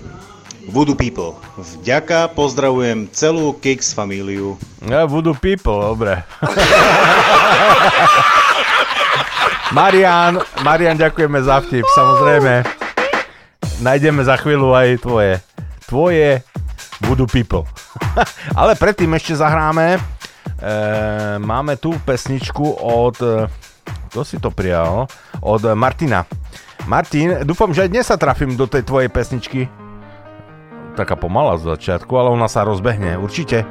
[0.69, 1.37] Voodoo People.
[1.57, 4.57] Vďaka, pozdravujem celú Kicks famíliu.
[4.81, 6.25] Ja, Voodoo People, dobre.
[9.77, 12.63] Marian, Marian, ďakujeme za vtip, samozrejme.
[13.81, 15.33] Nájdeme za chvíľu aj tvoje.
[15.85, 16.41] Tvoje
[17.03, 17.65] Voodoo People.
[18.59, 19.95] Ale predtým ešte zahráme.
[19.95, 19.99] E,
[21.41, 23.17] máme tu pesničku od...
[23.21, 23.45] e,
[24.09, 25.11] Kto si to prijal?
[25.43, 26.23] Od Martina.
[26.87, 29.67] Martin, dúfam, že aj dnes sa trafím do tej tvojej pesničky.
[30.95, 33.67] Taká pomalá z začiatku, ale ona sa rozbehne, určite.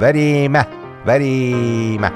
[0.00, 0.64] Veríme,
[1.04, 2.08] veríme.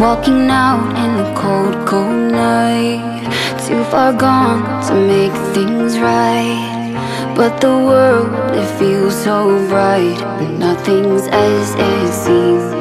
[0.00, 3.28] Walking out in the cold, cold night.
[3.68, 6.96] Too far gone to make things right.
[7.36, 10.16] But the world, it feels so bright.
[10.40, 12.72] But nothing's as it seems.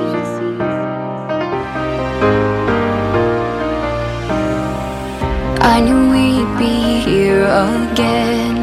[5.59, 6.38] I knew be
[7.39, 8.57] here again.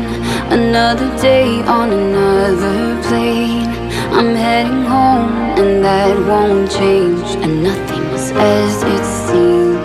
[0.53, 3.69] Another day on another plane.
[4.17, 7.29] I'm heading home, and that won't change.
[7.45, 9.77] And nothing's as it seems.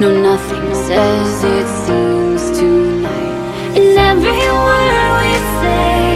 [0.00, 3.76] No, nothing's as it seems tonight.
[3.78, 6.08] And every word we say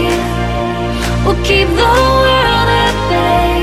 [1.23, 3.61] will keep the world at bay.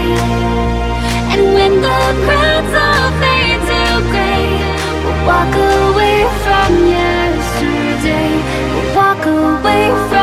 [1.32, 4.48] And when the crowds all fade to gray,
[5.02, 7.09] we'll walk away from yesterday
[9.90, 10.19] life.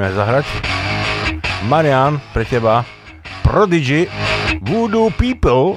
[0.00, 0.48] Ideme zahrať.
[1.68, 2.88] Marian, pre teba.
[3.44, 4.08] Prodigy,
[4.64, 5.76] Voodoo People.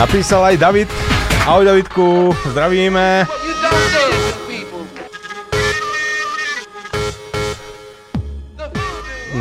[0.00, 0.88] Napísal aj David.
[1.44, 3.28] Ahoj Davidku, zdravíme.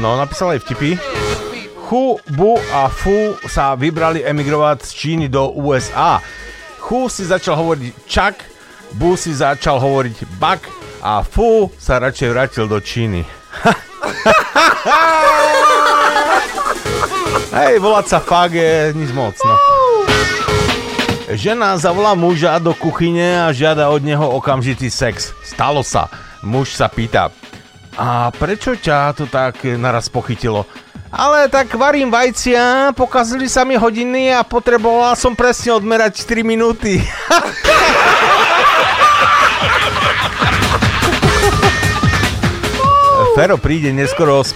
[0.03, 0.99] No, napísal aj vtipy.
[1.87, 6.19] Hu, Bu a Fu sa vybrali emigrovať z Číny do USA.
[6.91, 8.43] Hu si začal hovoriť Chuck,
[8.99, 10.67] Bu si začal hovoriť Buck
[10.99, 13.23] a Fu sa radšej vrátil do Číny.
[17.55, 19.55] Hej, volať sa fakt je nič moc, no.
[21.29, 25.29] Žena zavolá muža do kuchyne a žiada od neho okamžitý sex.
[25.45, 26.09] Stalo sa.
[26.41, 27.29] Muž sa pýta,
[27.99, 30.63] a prečo ťa to tak naraz pochytilo?
[31.11, 37.03] Ale tak varím vajcia, pokazili sa mi hodiny a potrebovala som presne odmerať 4 minúty.
[43.39, 44.47] Fero príde neskoro e,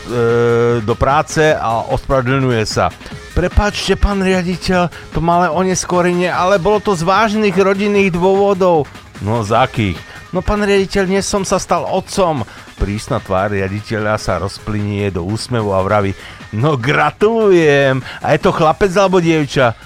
[0.84, 2.92] do práce a ospravedlňuje sa.
[3.32, 8.84] Prepačte, pán riaditeľ, to malé oneskorenie, ale bolo to z vážnych rodinných dôvodov.
[9.24, 10.00] No z akých?
[10.36, 12.44] No pán riaditeľ, dnes som sa stal otcom.
[12.76, 16.12] Prísna tvár riaditeľa sa rozplynie do úsmevu a vraví,
[16.52, 18.04] no gratulujem.
[18.20, 19.80] A je to chlapec alebo dievča?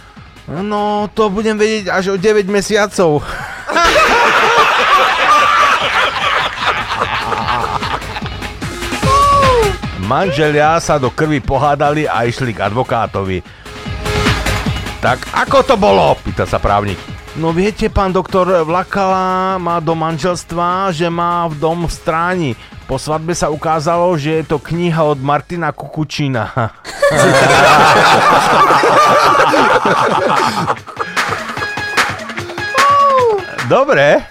[0.49, 3.21] No, to budem vedieť až o 9 mesiacov.
[10.07, 13.43] Manželia sa do krvi pohádali a išli k advokátovi.
[15.03, 16.15] Tak ako to bolo?
[16.23, 16.95] Pýta sa právnik.
[17.35, 22.55] No viete, pán doktor Vlakala má do manželstva, že má v dom v stráni.
[22.87, 26.55] Po svadbe sa ukázalo, že je to kniha od Martina Kukučina.
[33.67, 34.23] Dobre.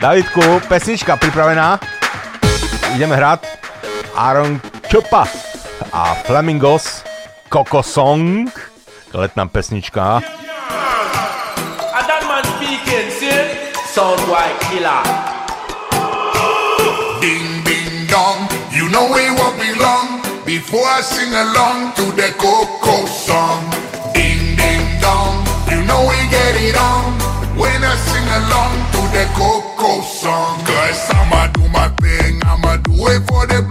[0.00, 1.76] Davidku, pesnička pripravená.
[2.96, 3.67] Ideme hrať.
[4.18, 5.30] Aaron Čopa
[5.92, 7.04] a Flamingos
[7.48, 8.50] Coco Song.
[9.14, 10.18] Letná pesnička.
[10.18, 13.70] And that man speaking, see?
[13.94, 15.06] Sound white killer.
[17.22, 22.34] Ding ding dong, you know we won't be long before I sing along to the
[22.34, 23.70] Coco song.
[24.12, 27.14] Ding ding dong, you know we get it on
[27.54, 30.58] when I sing along to the Coco song.
[30.66, 33.62] Cause I'ma do my thing, I'ma do it for the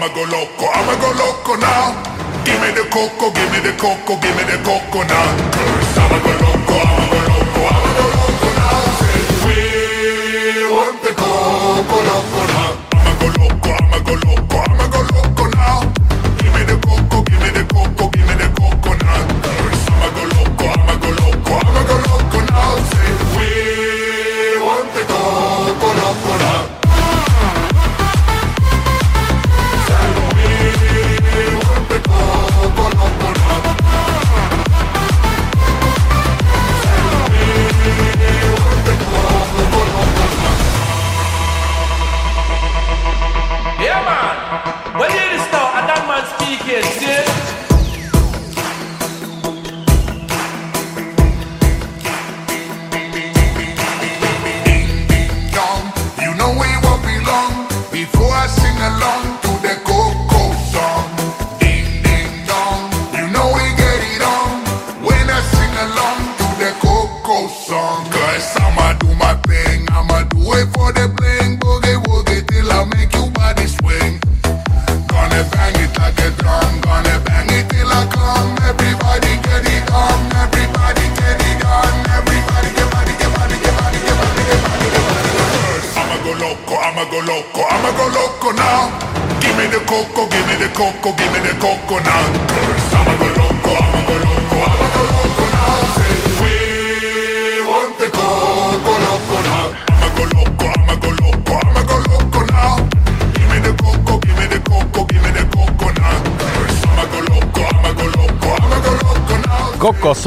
[0.00, 1.90] I'ma go loco, I'ma go loco now.
[2.44, 5.26] Give me the coco, give me the coco, give me the coco now.
[5.98, 8.78] I'ma go loco, I'ma go loco, I'ma go loco now.
[9.42, 9.58] We
[10.70, 12.78] want the coco loco now.
[12.94, 14.77] I'ma go loco, I'ma go loco, I'ma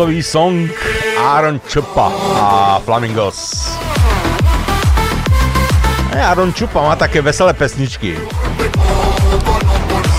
[0.02, 0.66] Kokosový song
[1.22, 3.70] Aaron Čupa a Flamingos.
[6.10, 8.18] E, Aaron Čupa má také veselé pesničky.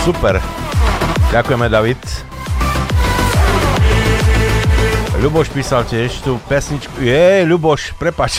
[0.07, 0.39] Super.
[1.35, 1.99] Ďakujeme, David.
[5.19, 7.03] Ľuboš písal tiež tú pesničku.
[7.03, 8.39] Je, Ľuboš, prepač.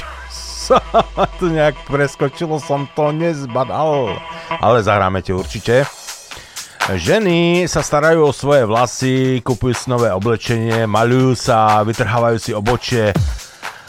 [1.43, 4.15] Tu nejak preskočilo, som to nezbadal.
[4.63, 5.83] Ale zahráme ti určite.
[6.83, 13.15] Ženy sa starajú o svoje vlasy, kupujú si nové oblečenie, malujú sa, vytrhávajú si obočie.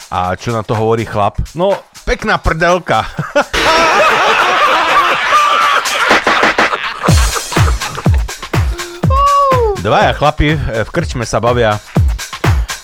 [0.07, 1.43] A čo na to hovorí chlap?
[1.59, 1.75] No,
[2.07, 3.03] pekná prdelka.
[9.83, 11.75] Dvaja chlapi v krčme sa bavia.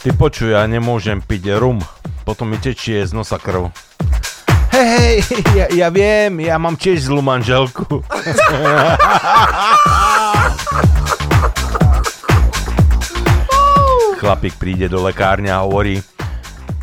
[0.04, 1.80] Ty počuj, ja nemôžem piť rum,
[2.28, 3.72] potom mi tečie z nosa krv.
[4.72, 5.20] Hej, hej,
[5.60, 8.00] ja, ja viem, ja mám tiež zlú manželku.
[14.22, 15.98] Chlapík príde do lekárne a hovorí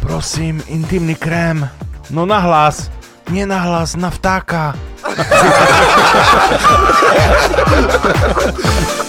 [0.03, 1.71] Prosím, intimný krém.
[2.11, 2.91] No nahlas,
[3.31, 4.75] nie nahlas, na vtáka.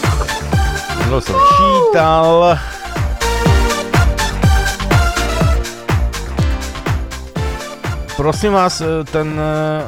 [1.10, 2.54] No som čítal.
[8.20, 9.40] Prosím vás, e, ten...
[9.40, 9.84] e,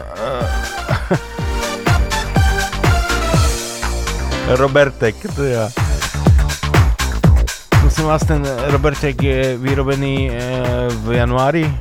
[4.56, 5.68] Robertek, to ja.
[7.82, 10.34] Prosím vás, ten Robertek je vyrobený e,
[11.04, 11.68] v januári?
[11.68, 11.76] E,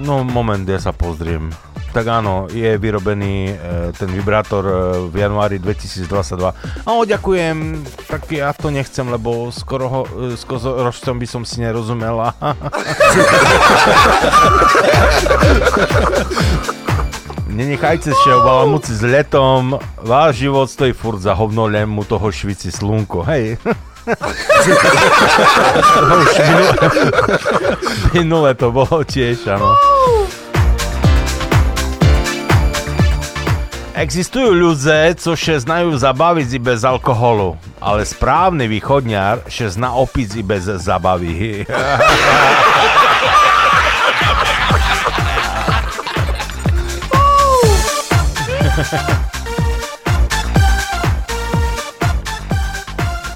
[0.00, 1.52] No moment, ja sa pozriem.
[1.90, 3.54] Tak áno, je vyrobený e,
[3.98, 4.70] ten vibrátor e,
[5.10, 6.86] v januári 2022.
[6.86, 11.58] A ďakujem, tak ja to nechcem, lebo skoro ho, e, s kozorožcom by som si
[11.58, 12.30] nerozumela.
[17.50, 22.70] Nenechajte sa obalamúci s letom, váš život stojí furt za hovno, len mu toho švici
[22.70, 23.58] slunko, hej.
[26.40, 26.72] Minule,
[28.14, 29.74] minule to bolo tiež, áno.
[34.00, 40.40] Existujú ľudze, co še znajú zabaviť i bez alkoholu, ale správny východňar še zna opiť
[40.40, 41.68] i bez zabavy.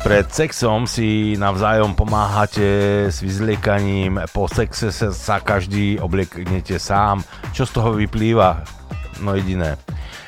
[0.01, 7.21] Pred sexom si navzájom pomáhate s vyzliekaním, po sexe sa, každý oblieknete sám.
[7.53, 8.65] Čo z toho vyplýva?
[9.21, 9.77] No jediné.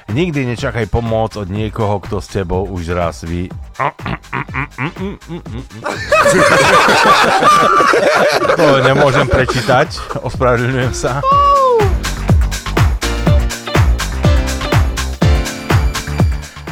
[0.06, 3.50] Nikdy nečakaj pomoc od niekoho, kto s tebou už raz vy...
[8.56, 11.18] To nemôžem prečítať, ospravedlňujem sa.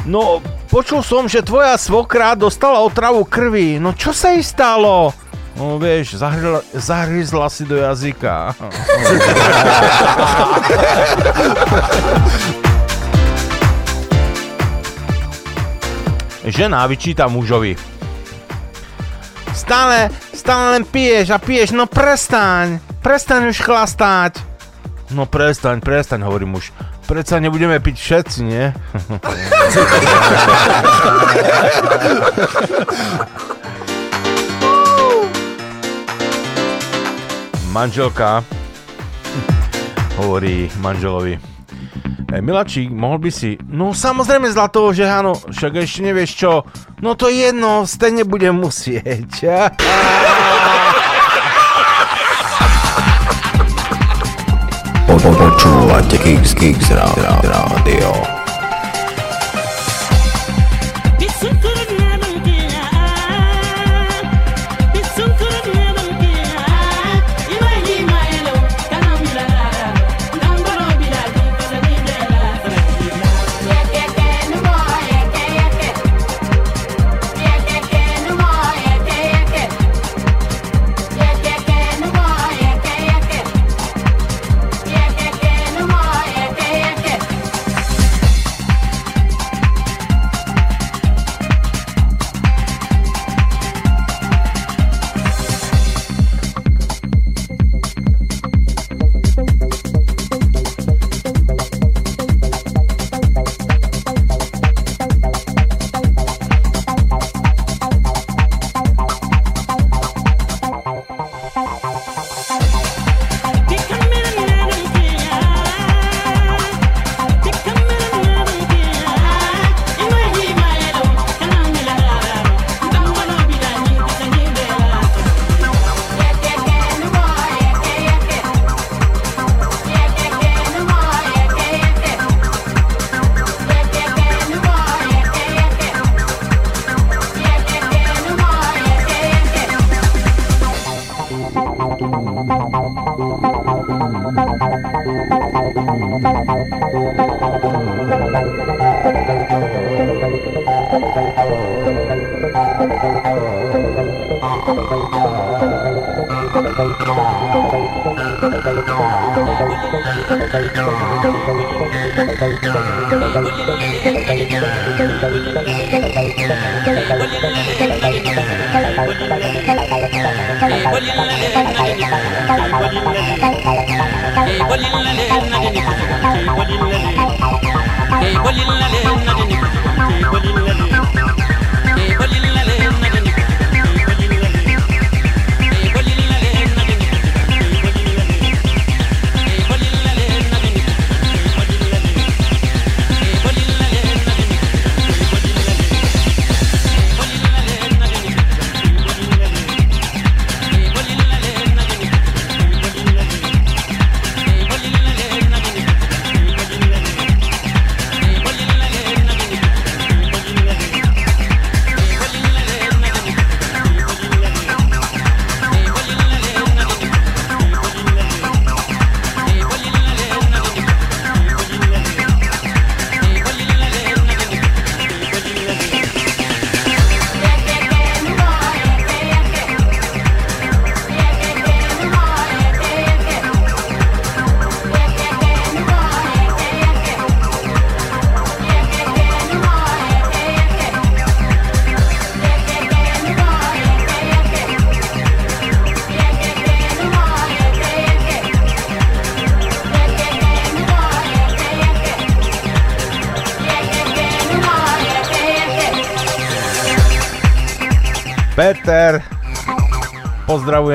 [0.07, 0.39] No,
[0.71, 3.83] počul som, že tvoja svokra dostala otravu krvi.
[3.83, 5.11] No čo sa jej stalo?
[5.59, 8.55] No vieš, zahryzla, zahryzla si do jazyka.
[16.45, 17.77] Žena vyčíta mužovi.
[19.57, 24.45] Stále, stále len piješ a piješ, no prestaň, prestaň už chlastať.
[25.17, 26.73] No prestaň, prestaň, hovorí muž.
[27.05, 28.73] Predsa nebudeme piť všetci, nie?
[37.75, 38.41] Manželka
[40.17, 41.54] hovorí manželovi.
[42.35, 43.55] E, Milačík, mohol by si...
[43.71, 46.53] No samozrejme zlato, že áno, však ešte nevieš čo.
[46.99, 49.31] No to je jedno, stejne budem musieť.
[55.07, 58.34] Počúvate Kix Kix Rádio.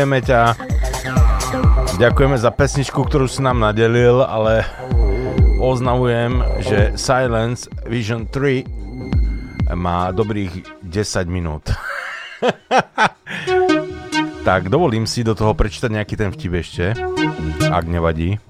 [0.09, 0.41] Pozdravujeme ťa.
[2.01, 4.65] Ďakujeme za pesničku, ktorú si nám nadelil, ale
[5.61, 8.65] oznamujem, že Silence Vision 3
[9.77, 11.69] má dobrých 10 minút.
[14.49, 16.97] tak dovolím si do toho prečítať nejaký ten vtip ešte,
[17.69, 18.41] ak nevadí.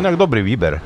[0.00, 0.80] Inak dobrý výber.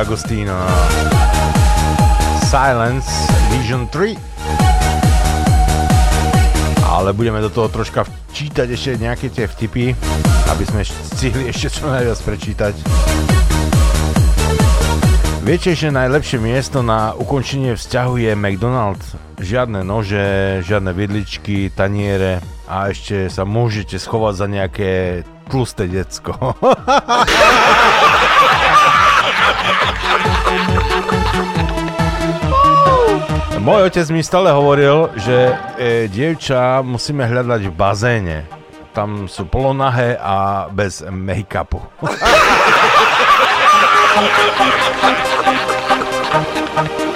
[0.00, 0.56] D'Agostino.
[2.48, 3.04] Silence
[3.52, 4.16] Vision 3.
[6.88, 9.92] Ale budeme do toho troška čítať ešte nejaké tie vtipy,
[10.48, 12.74] aby sme stihli ešte čo najviac prečítať.
[15.44, 19.20] Viete, že najlepšie miesto na ukončenie vzťahu je McDonald's.
[19.36, 24.90] Žiadne nože, žiadne vidličky, taniere a ešte sa môžete schovať za nejaké
[25.52, 26.56] tlusté decko.
[33.60, 38.48] Môj otec mi stále hovoril, že e, dievča musíme hľadať v bazéne.
[38.96, 41.78] Tam sú polonahé a bez make-upu.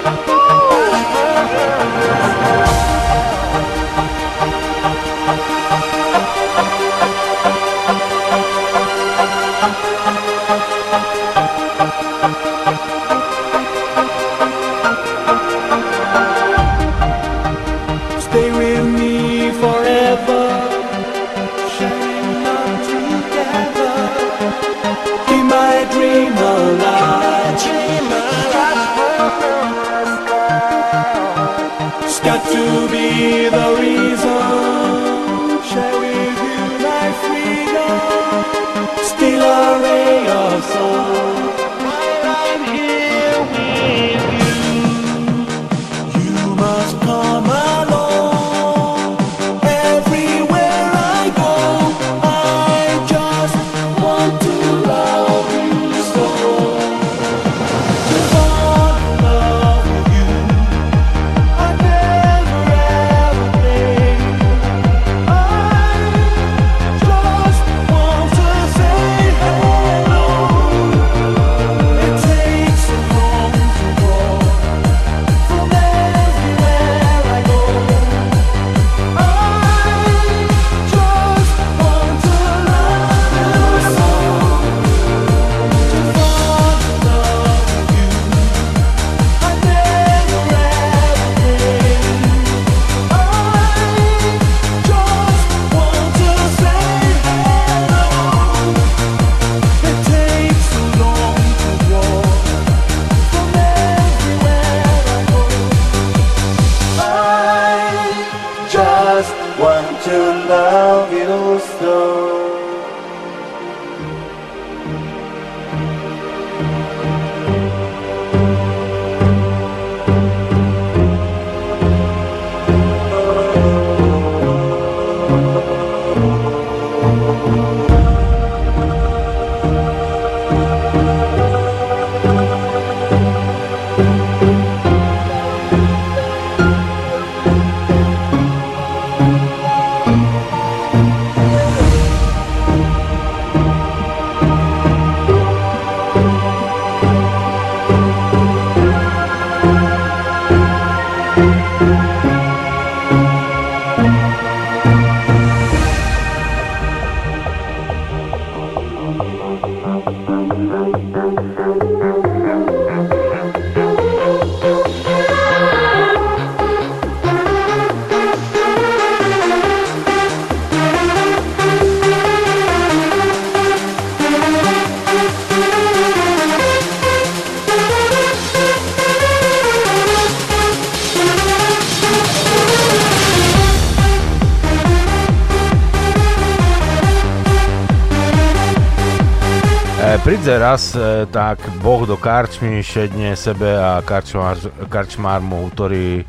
[190.65, 194.57] raz, e, tak boh do karčmy šedne sebe a karčmár,
[194.89, 196.25] karčmár mu utorí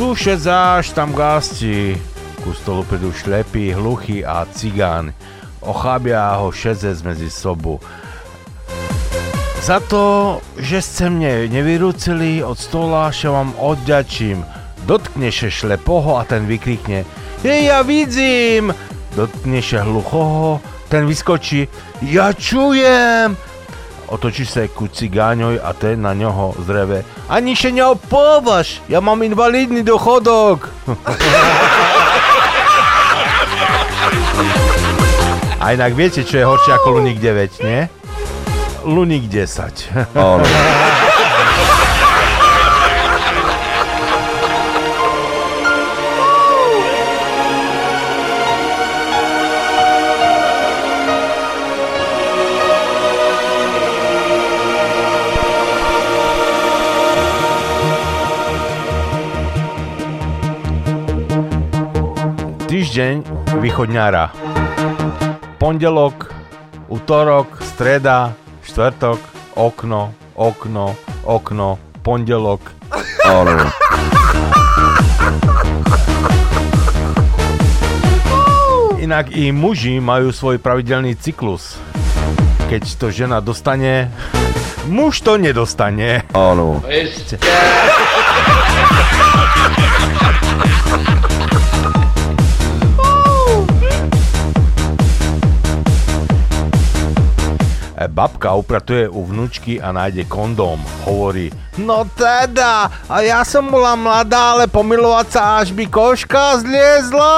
[0.00, 1.96] Tu šedzáš, tam gasti.
[2.40, 5.12] Ku stolu prídu šlepý, hluchý a cigán.
[5.60, 7.80] Ochábia ho šedzec medzi sobu.
[9.60, 14.40] Za to, že ste mne nevyrúcili od stola, že vám odďačím.
[14.88, 17.04] Dotkne sa šlepoho a ten vykrikne
[17.44, 18.72] Hej, ja vidím!
[19.16, 21.68] Dotkne sa hluchoho, ten vyskočí
[22.02, 23.36] Ja čujem!
[24.06, 29.82] Otočí sa ku cigáňoj a ten na ňoho zreve Ani še neopovaš, ja mám invalidný
[29.82, 30.70] dochodok!
[35.66, 37.90] A inak viete, čo je horšie ako Lunik 9, nie?
[38.86, 40.14] Lunik 10.
[40.14, 40.46] Áno.
[62.96, 63.28] Týždeň
[63.60, 64.32] východňára.
[65.60, 66.32] Pondelok,
[66.88, 68.32] útorok, streda,
[68.64, 69.20] štvrtok,
[69.52, 72.72] okno, okno, okno, pondelok.
[78.96, 81.76] Inak i muži majú svoj pravidelný cyklus.
[82.72, 84.08] Keď to žena dostane,
[84.88, 86.24] muž to nedostane.
[86.32, 86.80] Áno.
[98.16, 100.80] Babka upratuje u vnúčky a nájde kondóm.
[101.04, 107.36] Hovorí, no teda, a ja som bola mladá, ale pomilovať sa až by koška zliezla.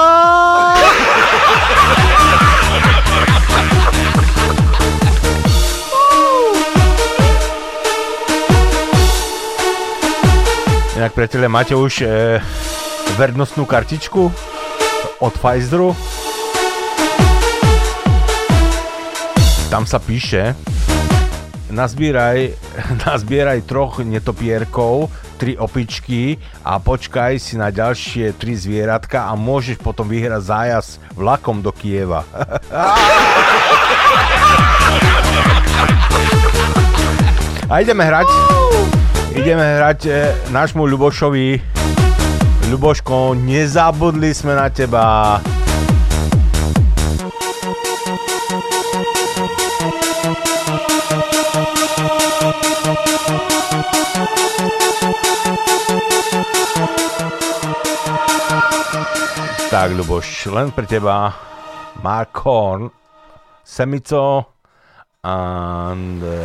[10.95, 12.39] Inak priatelia, máte už e,
[13.19, 14.31] vernostnú kartičku
[15.19, 15.91] od Pfizeru?
[19.69, 20.57] Tam sa píše,
[21.69, 22.57] nazbieraj,
[23.05, 30.09] nazbieraj troch netopierkov, tri opičky a počkaj si na ďalšie tri zvieratka a môžeš potom
[30.09, 32.25] vyhrať zájazd vlakom do Kieva.
[37.69, 38.25] A ideme hrať.
[39.37, 41.61] Ideme hrať e, nášmu Ľubošovi.
[42.73, 45.37] Ľuboško, nezabudli sme na teba.
[59.79, 61.31] Tak, Ľuboš, len pre teba
[62.03, 62.91] Mark Horn,
[63.63, 64.51] Semico
[65.23, 66.35] and uh,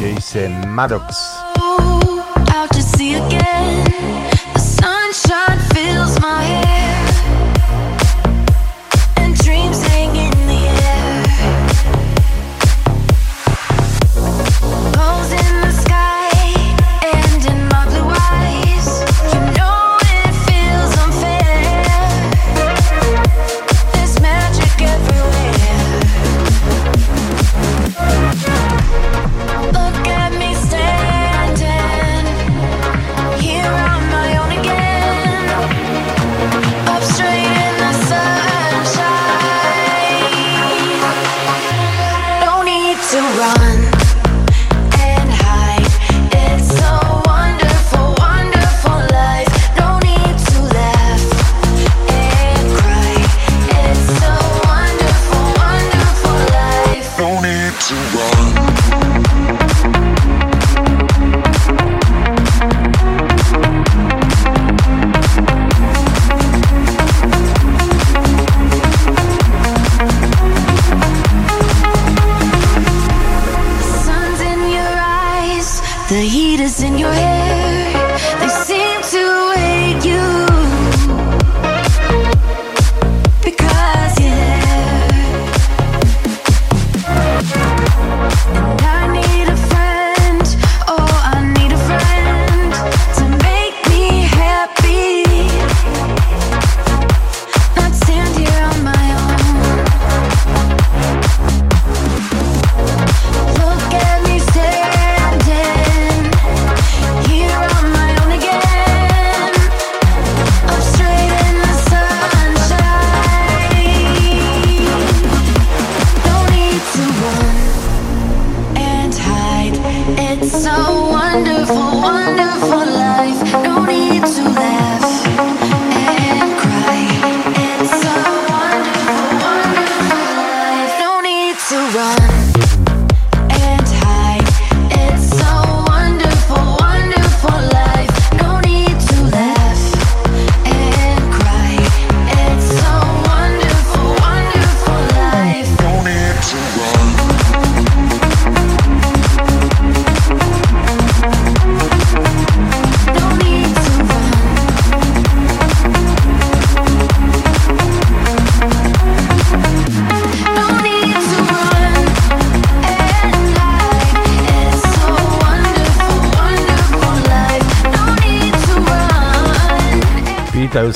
[0.00, 1.12] Jason Maddox.
[2.48, 3.84] out to again.
[4.56, 6.81] The sunshine fills my hair,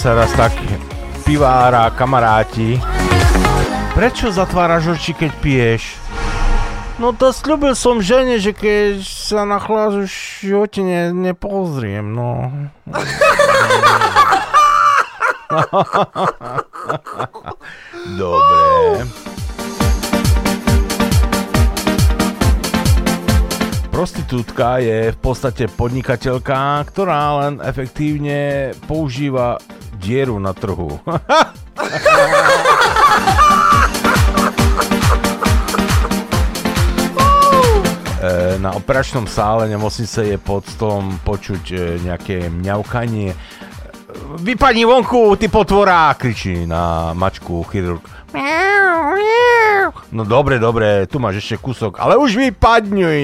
[0.07, 0.55] sa raz tak
[1.27, 2.79] pivára, kamaráti.
[3.91, 5.99] Prečo zatváraš oči, keď piješ?
[7.03, 10.07] No to slúbil som žene, že keď sa na chlás už
[10.47, 12.55] živote ne, nepozriem, no.
[18.15, 19.11] Dobre.
[23.91, 29.59] Prostitútka je v podstate podnikateľka, ktorá len efektívne používa
[30.07, 31.03] dieru na trhu.
[38.17, 43.31] E, na operačnom sále nemocnice je pod stolom počuť e, nejaké mňaukanie.
[43.31, 43.37] E,
[44.43, 48.03] vypadni vonku, ty potvora, kričí na mačku chirurg.
[50.11, 53.23] No dobre, dobre, tu máš ešte kúsok, ale už vypadňuj.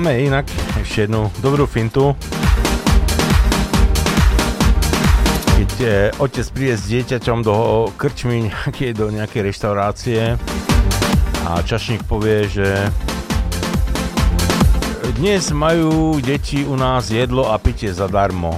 [0.00, 0.48] máme inak
[0.80, 2.16] ešte jednu dobrú fintu.
[5.60, 10.40] Keď e, otec príde s dieťaťom do krčmy nejakej, do nejakej reštaurácie
[11.44, 12.88] a čašník povie, že
[15.20, 18.56] dnes majú deti u nás jedlo a pitie zadarmo.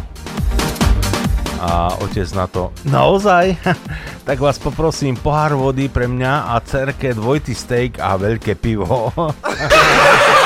[1.58, 3.58] A otec na to, naozaj?
[4.30, 9.10] tak vás poprosím pohár vody pre mňa a cerke dvojitý steak a veľké pivo.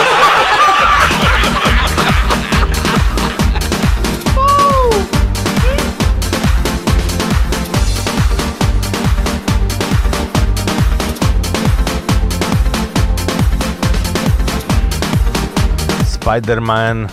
[16.27, 17.07] Spider-Man.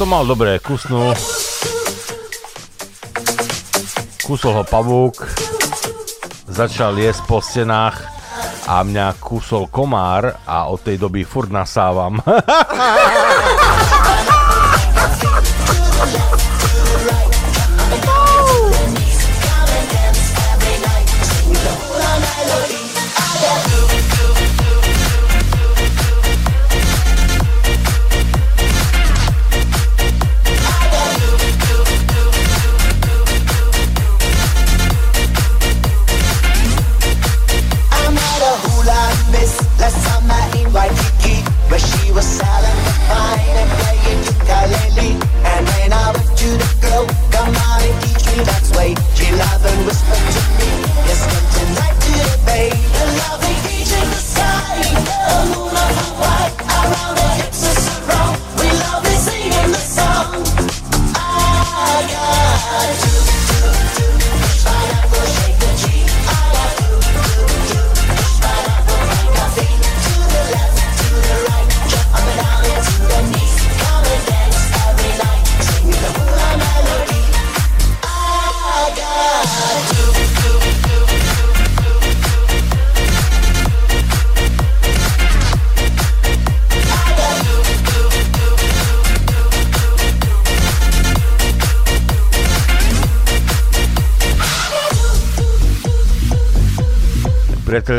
[0.00, 1.12] To mal dobré, kusnul.
[4.24, 5.28] Kusol ho pavúk,
[6.48, 8.08] začal jesť po stenách
[8.72, 12.16] a mňa kusol komár a od tej doby furt nasávam.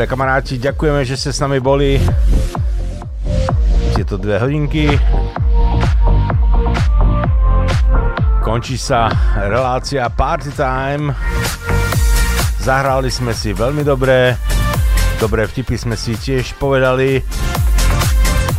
[0.04, 1.96] Priatelia, kamaráti, ďakujeme, že ste s nami boli
[3.96, 5.00] tieto dve hodinky.
[8.44, 9.08] Končí sa
[9.48, 11.08] relácia Party Time.
[12.60, 14.36] Zahrali sme si veľmi dobre.
[15.24, 17.24] Dobré vtipy sme si tiež povedali.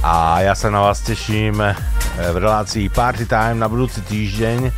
[0.01, 1.61] A ja sa na vás teším
[2.25, 4.73] v relácii Party Time na budúci týždeň.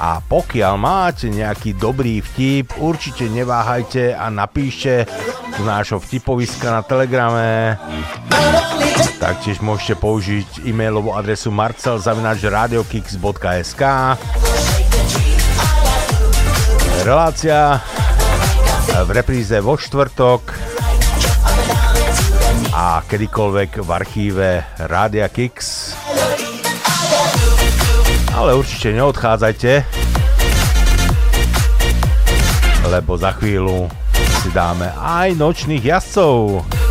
[0.00, 5.04] A pokiaľ máte nejaký dobrý vtip, určite neváhajte a napíšte
[5.58, 7.74] do nášho vtipoviska na telegrame.
[9.18, 13.82] Taktiež môžete použiť e-mailovú adresu marcel.radiokix.sk
[17.02, 17.82] Relácia
[19.02, 20.54] v repríze vo štvrtok
[22.70, 25.90] a kedykoľvek v archíve Rádia Kix.
[28.38, 29.82] Ale určite neodchádzajte,
[32.86, 33.90] lebo za chvíľu
[34.38, 36.87] si dáme aj nočných jazdcov.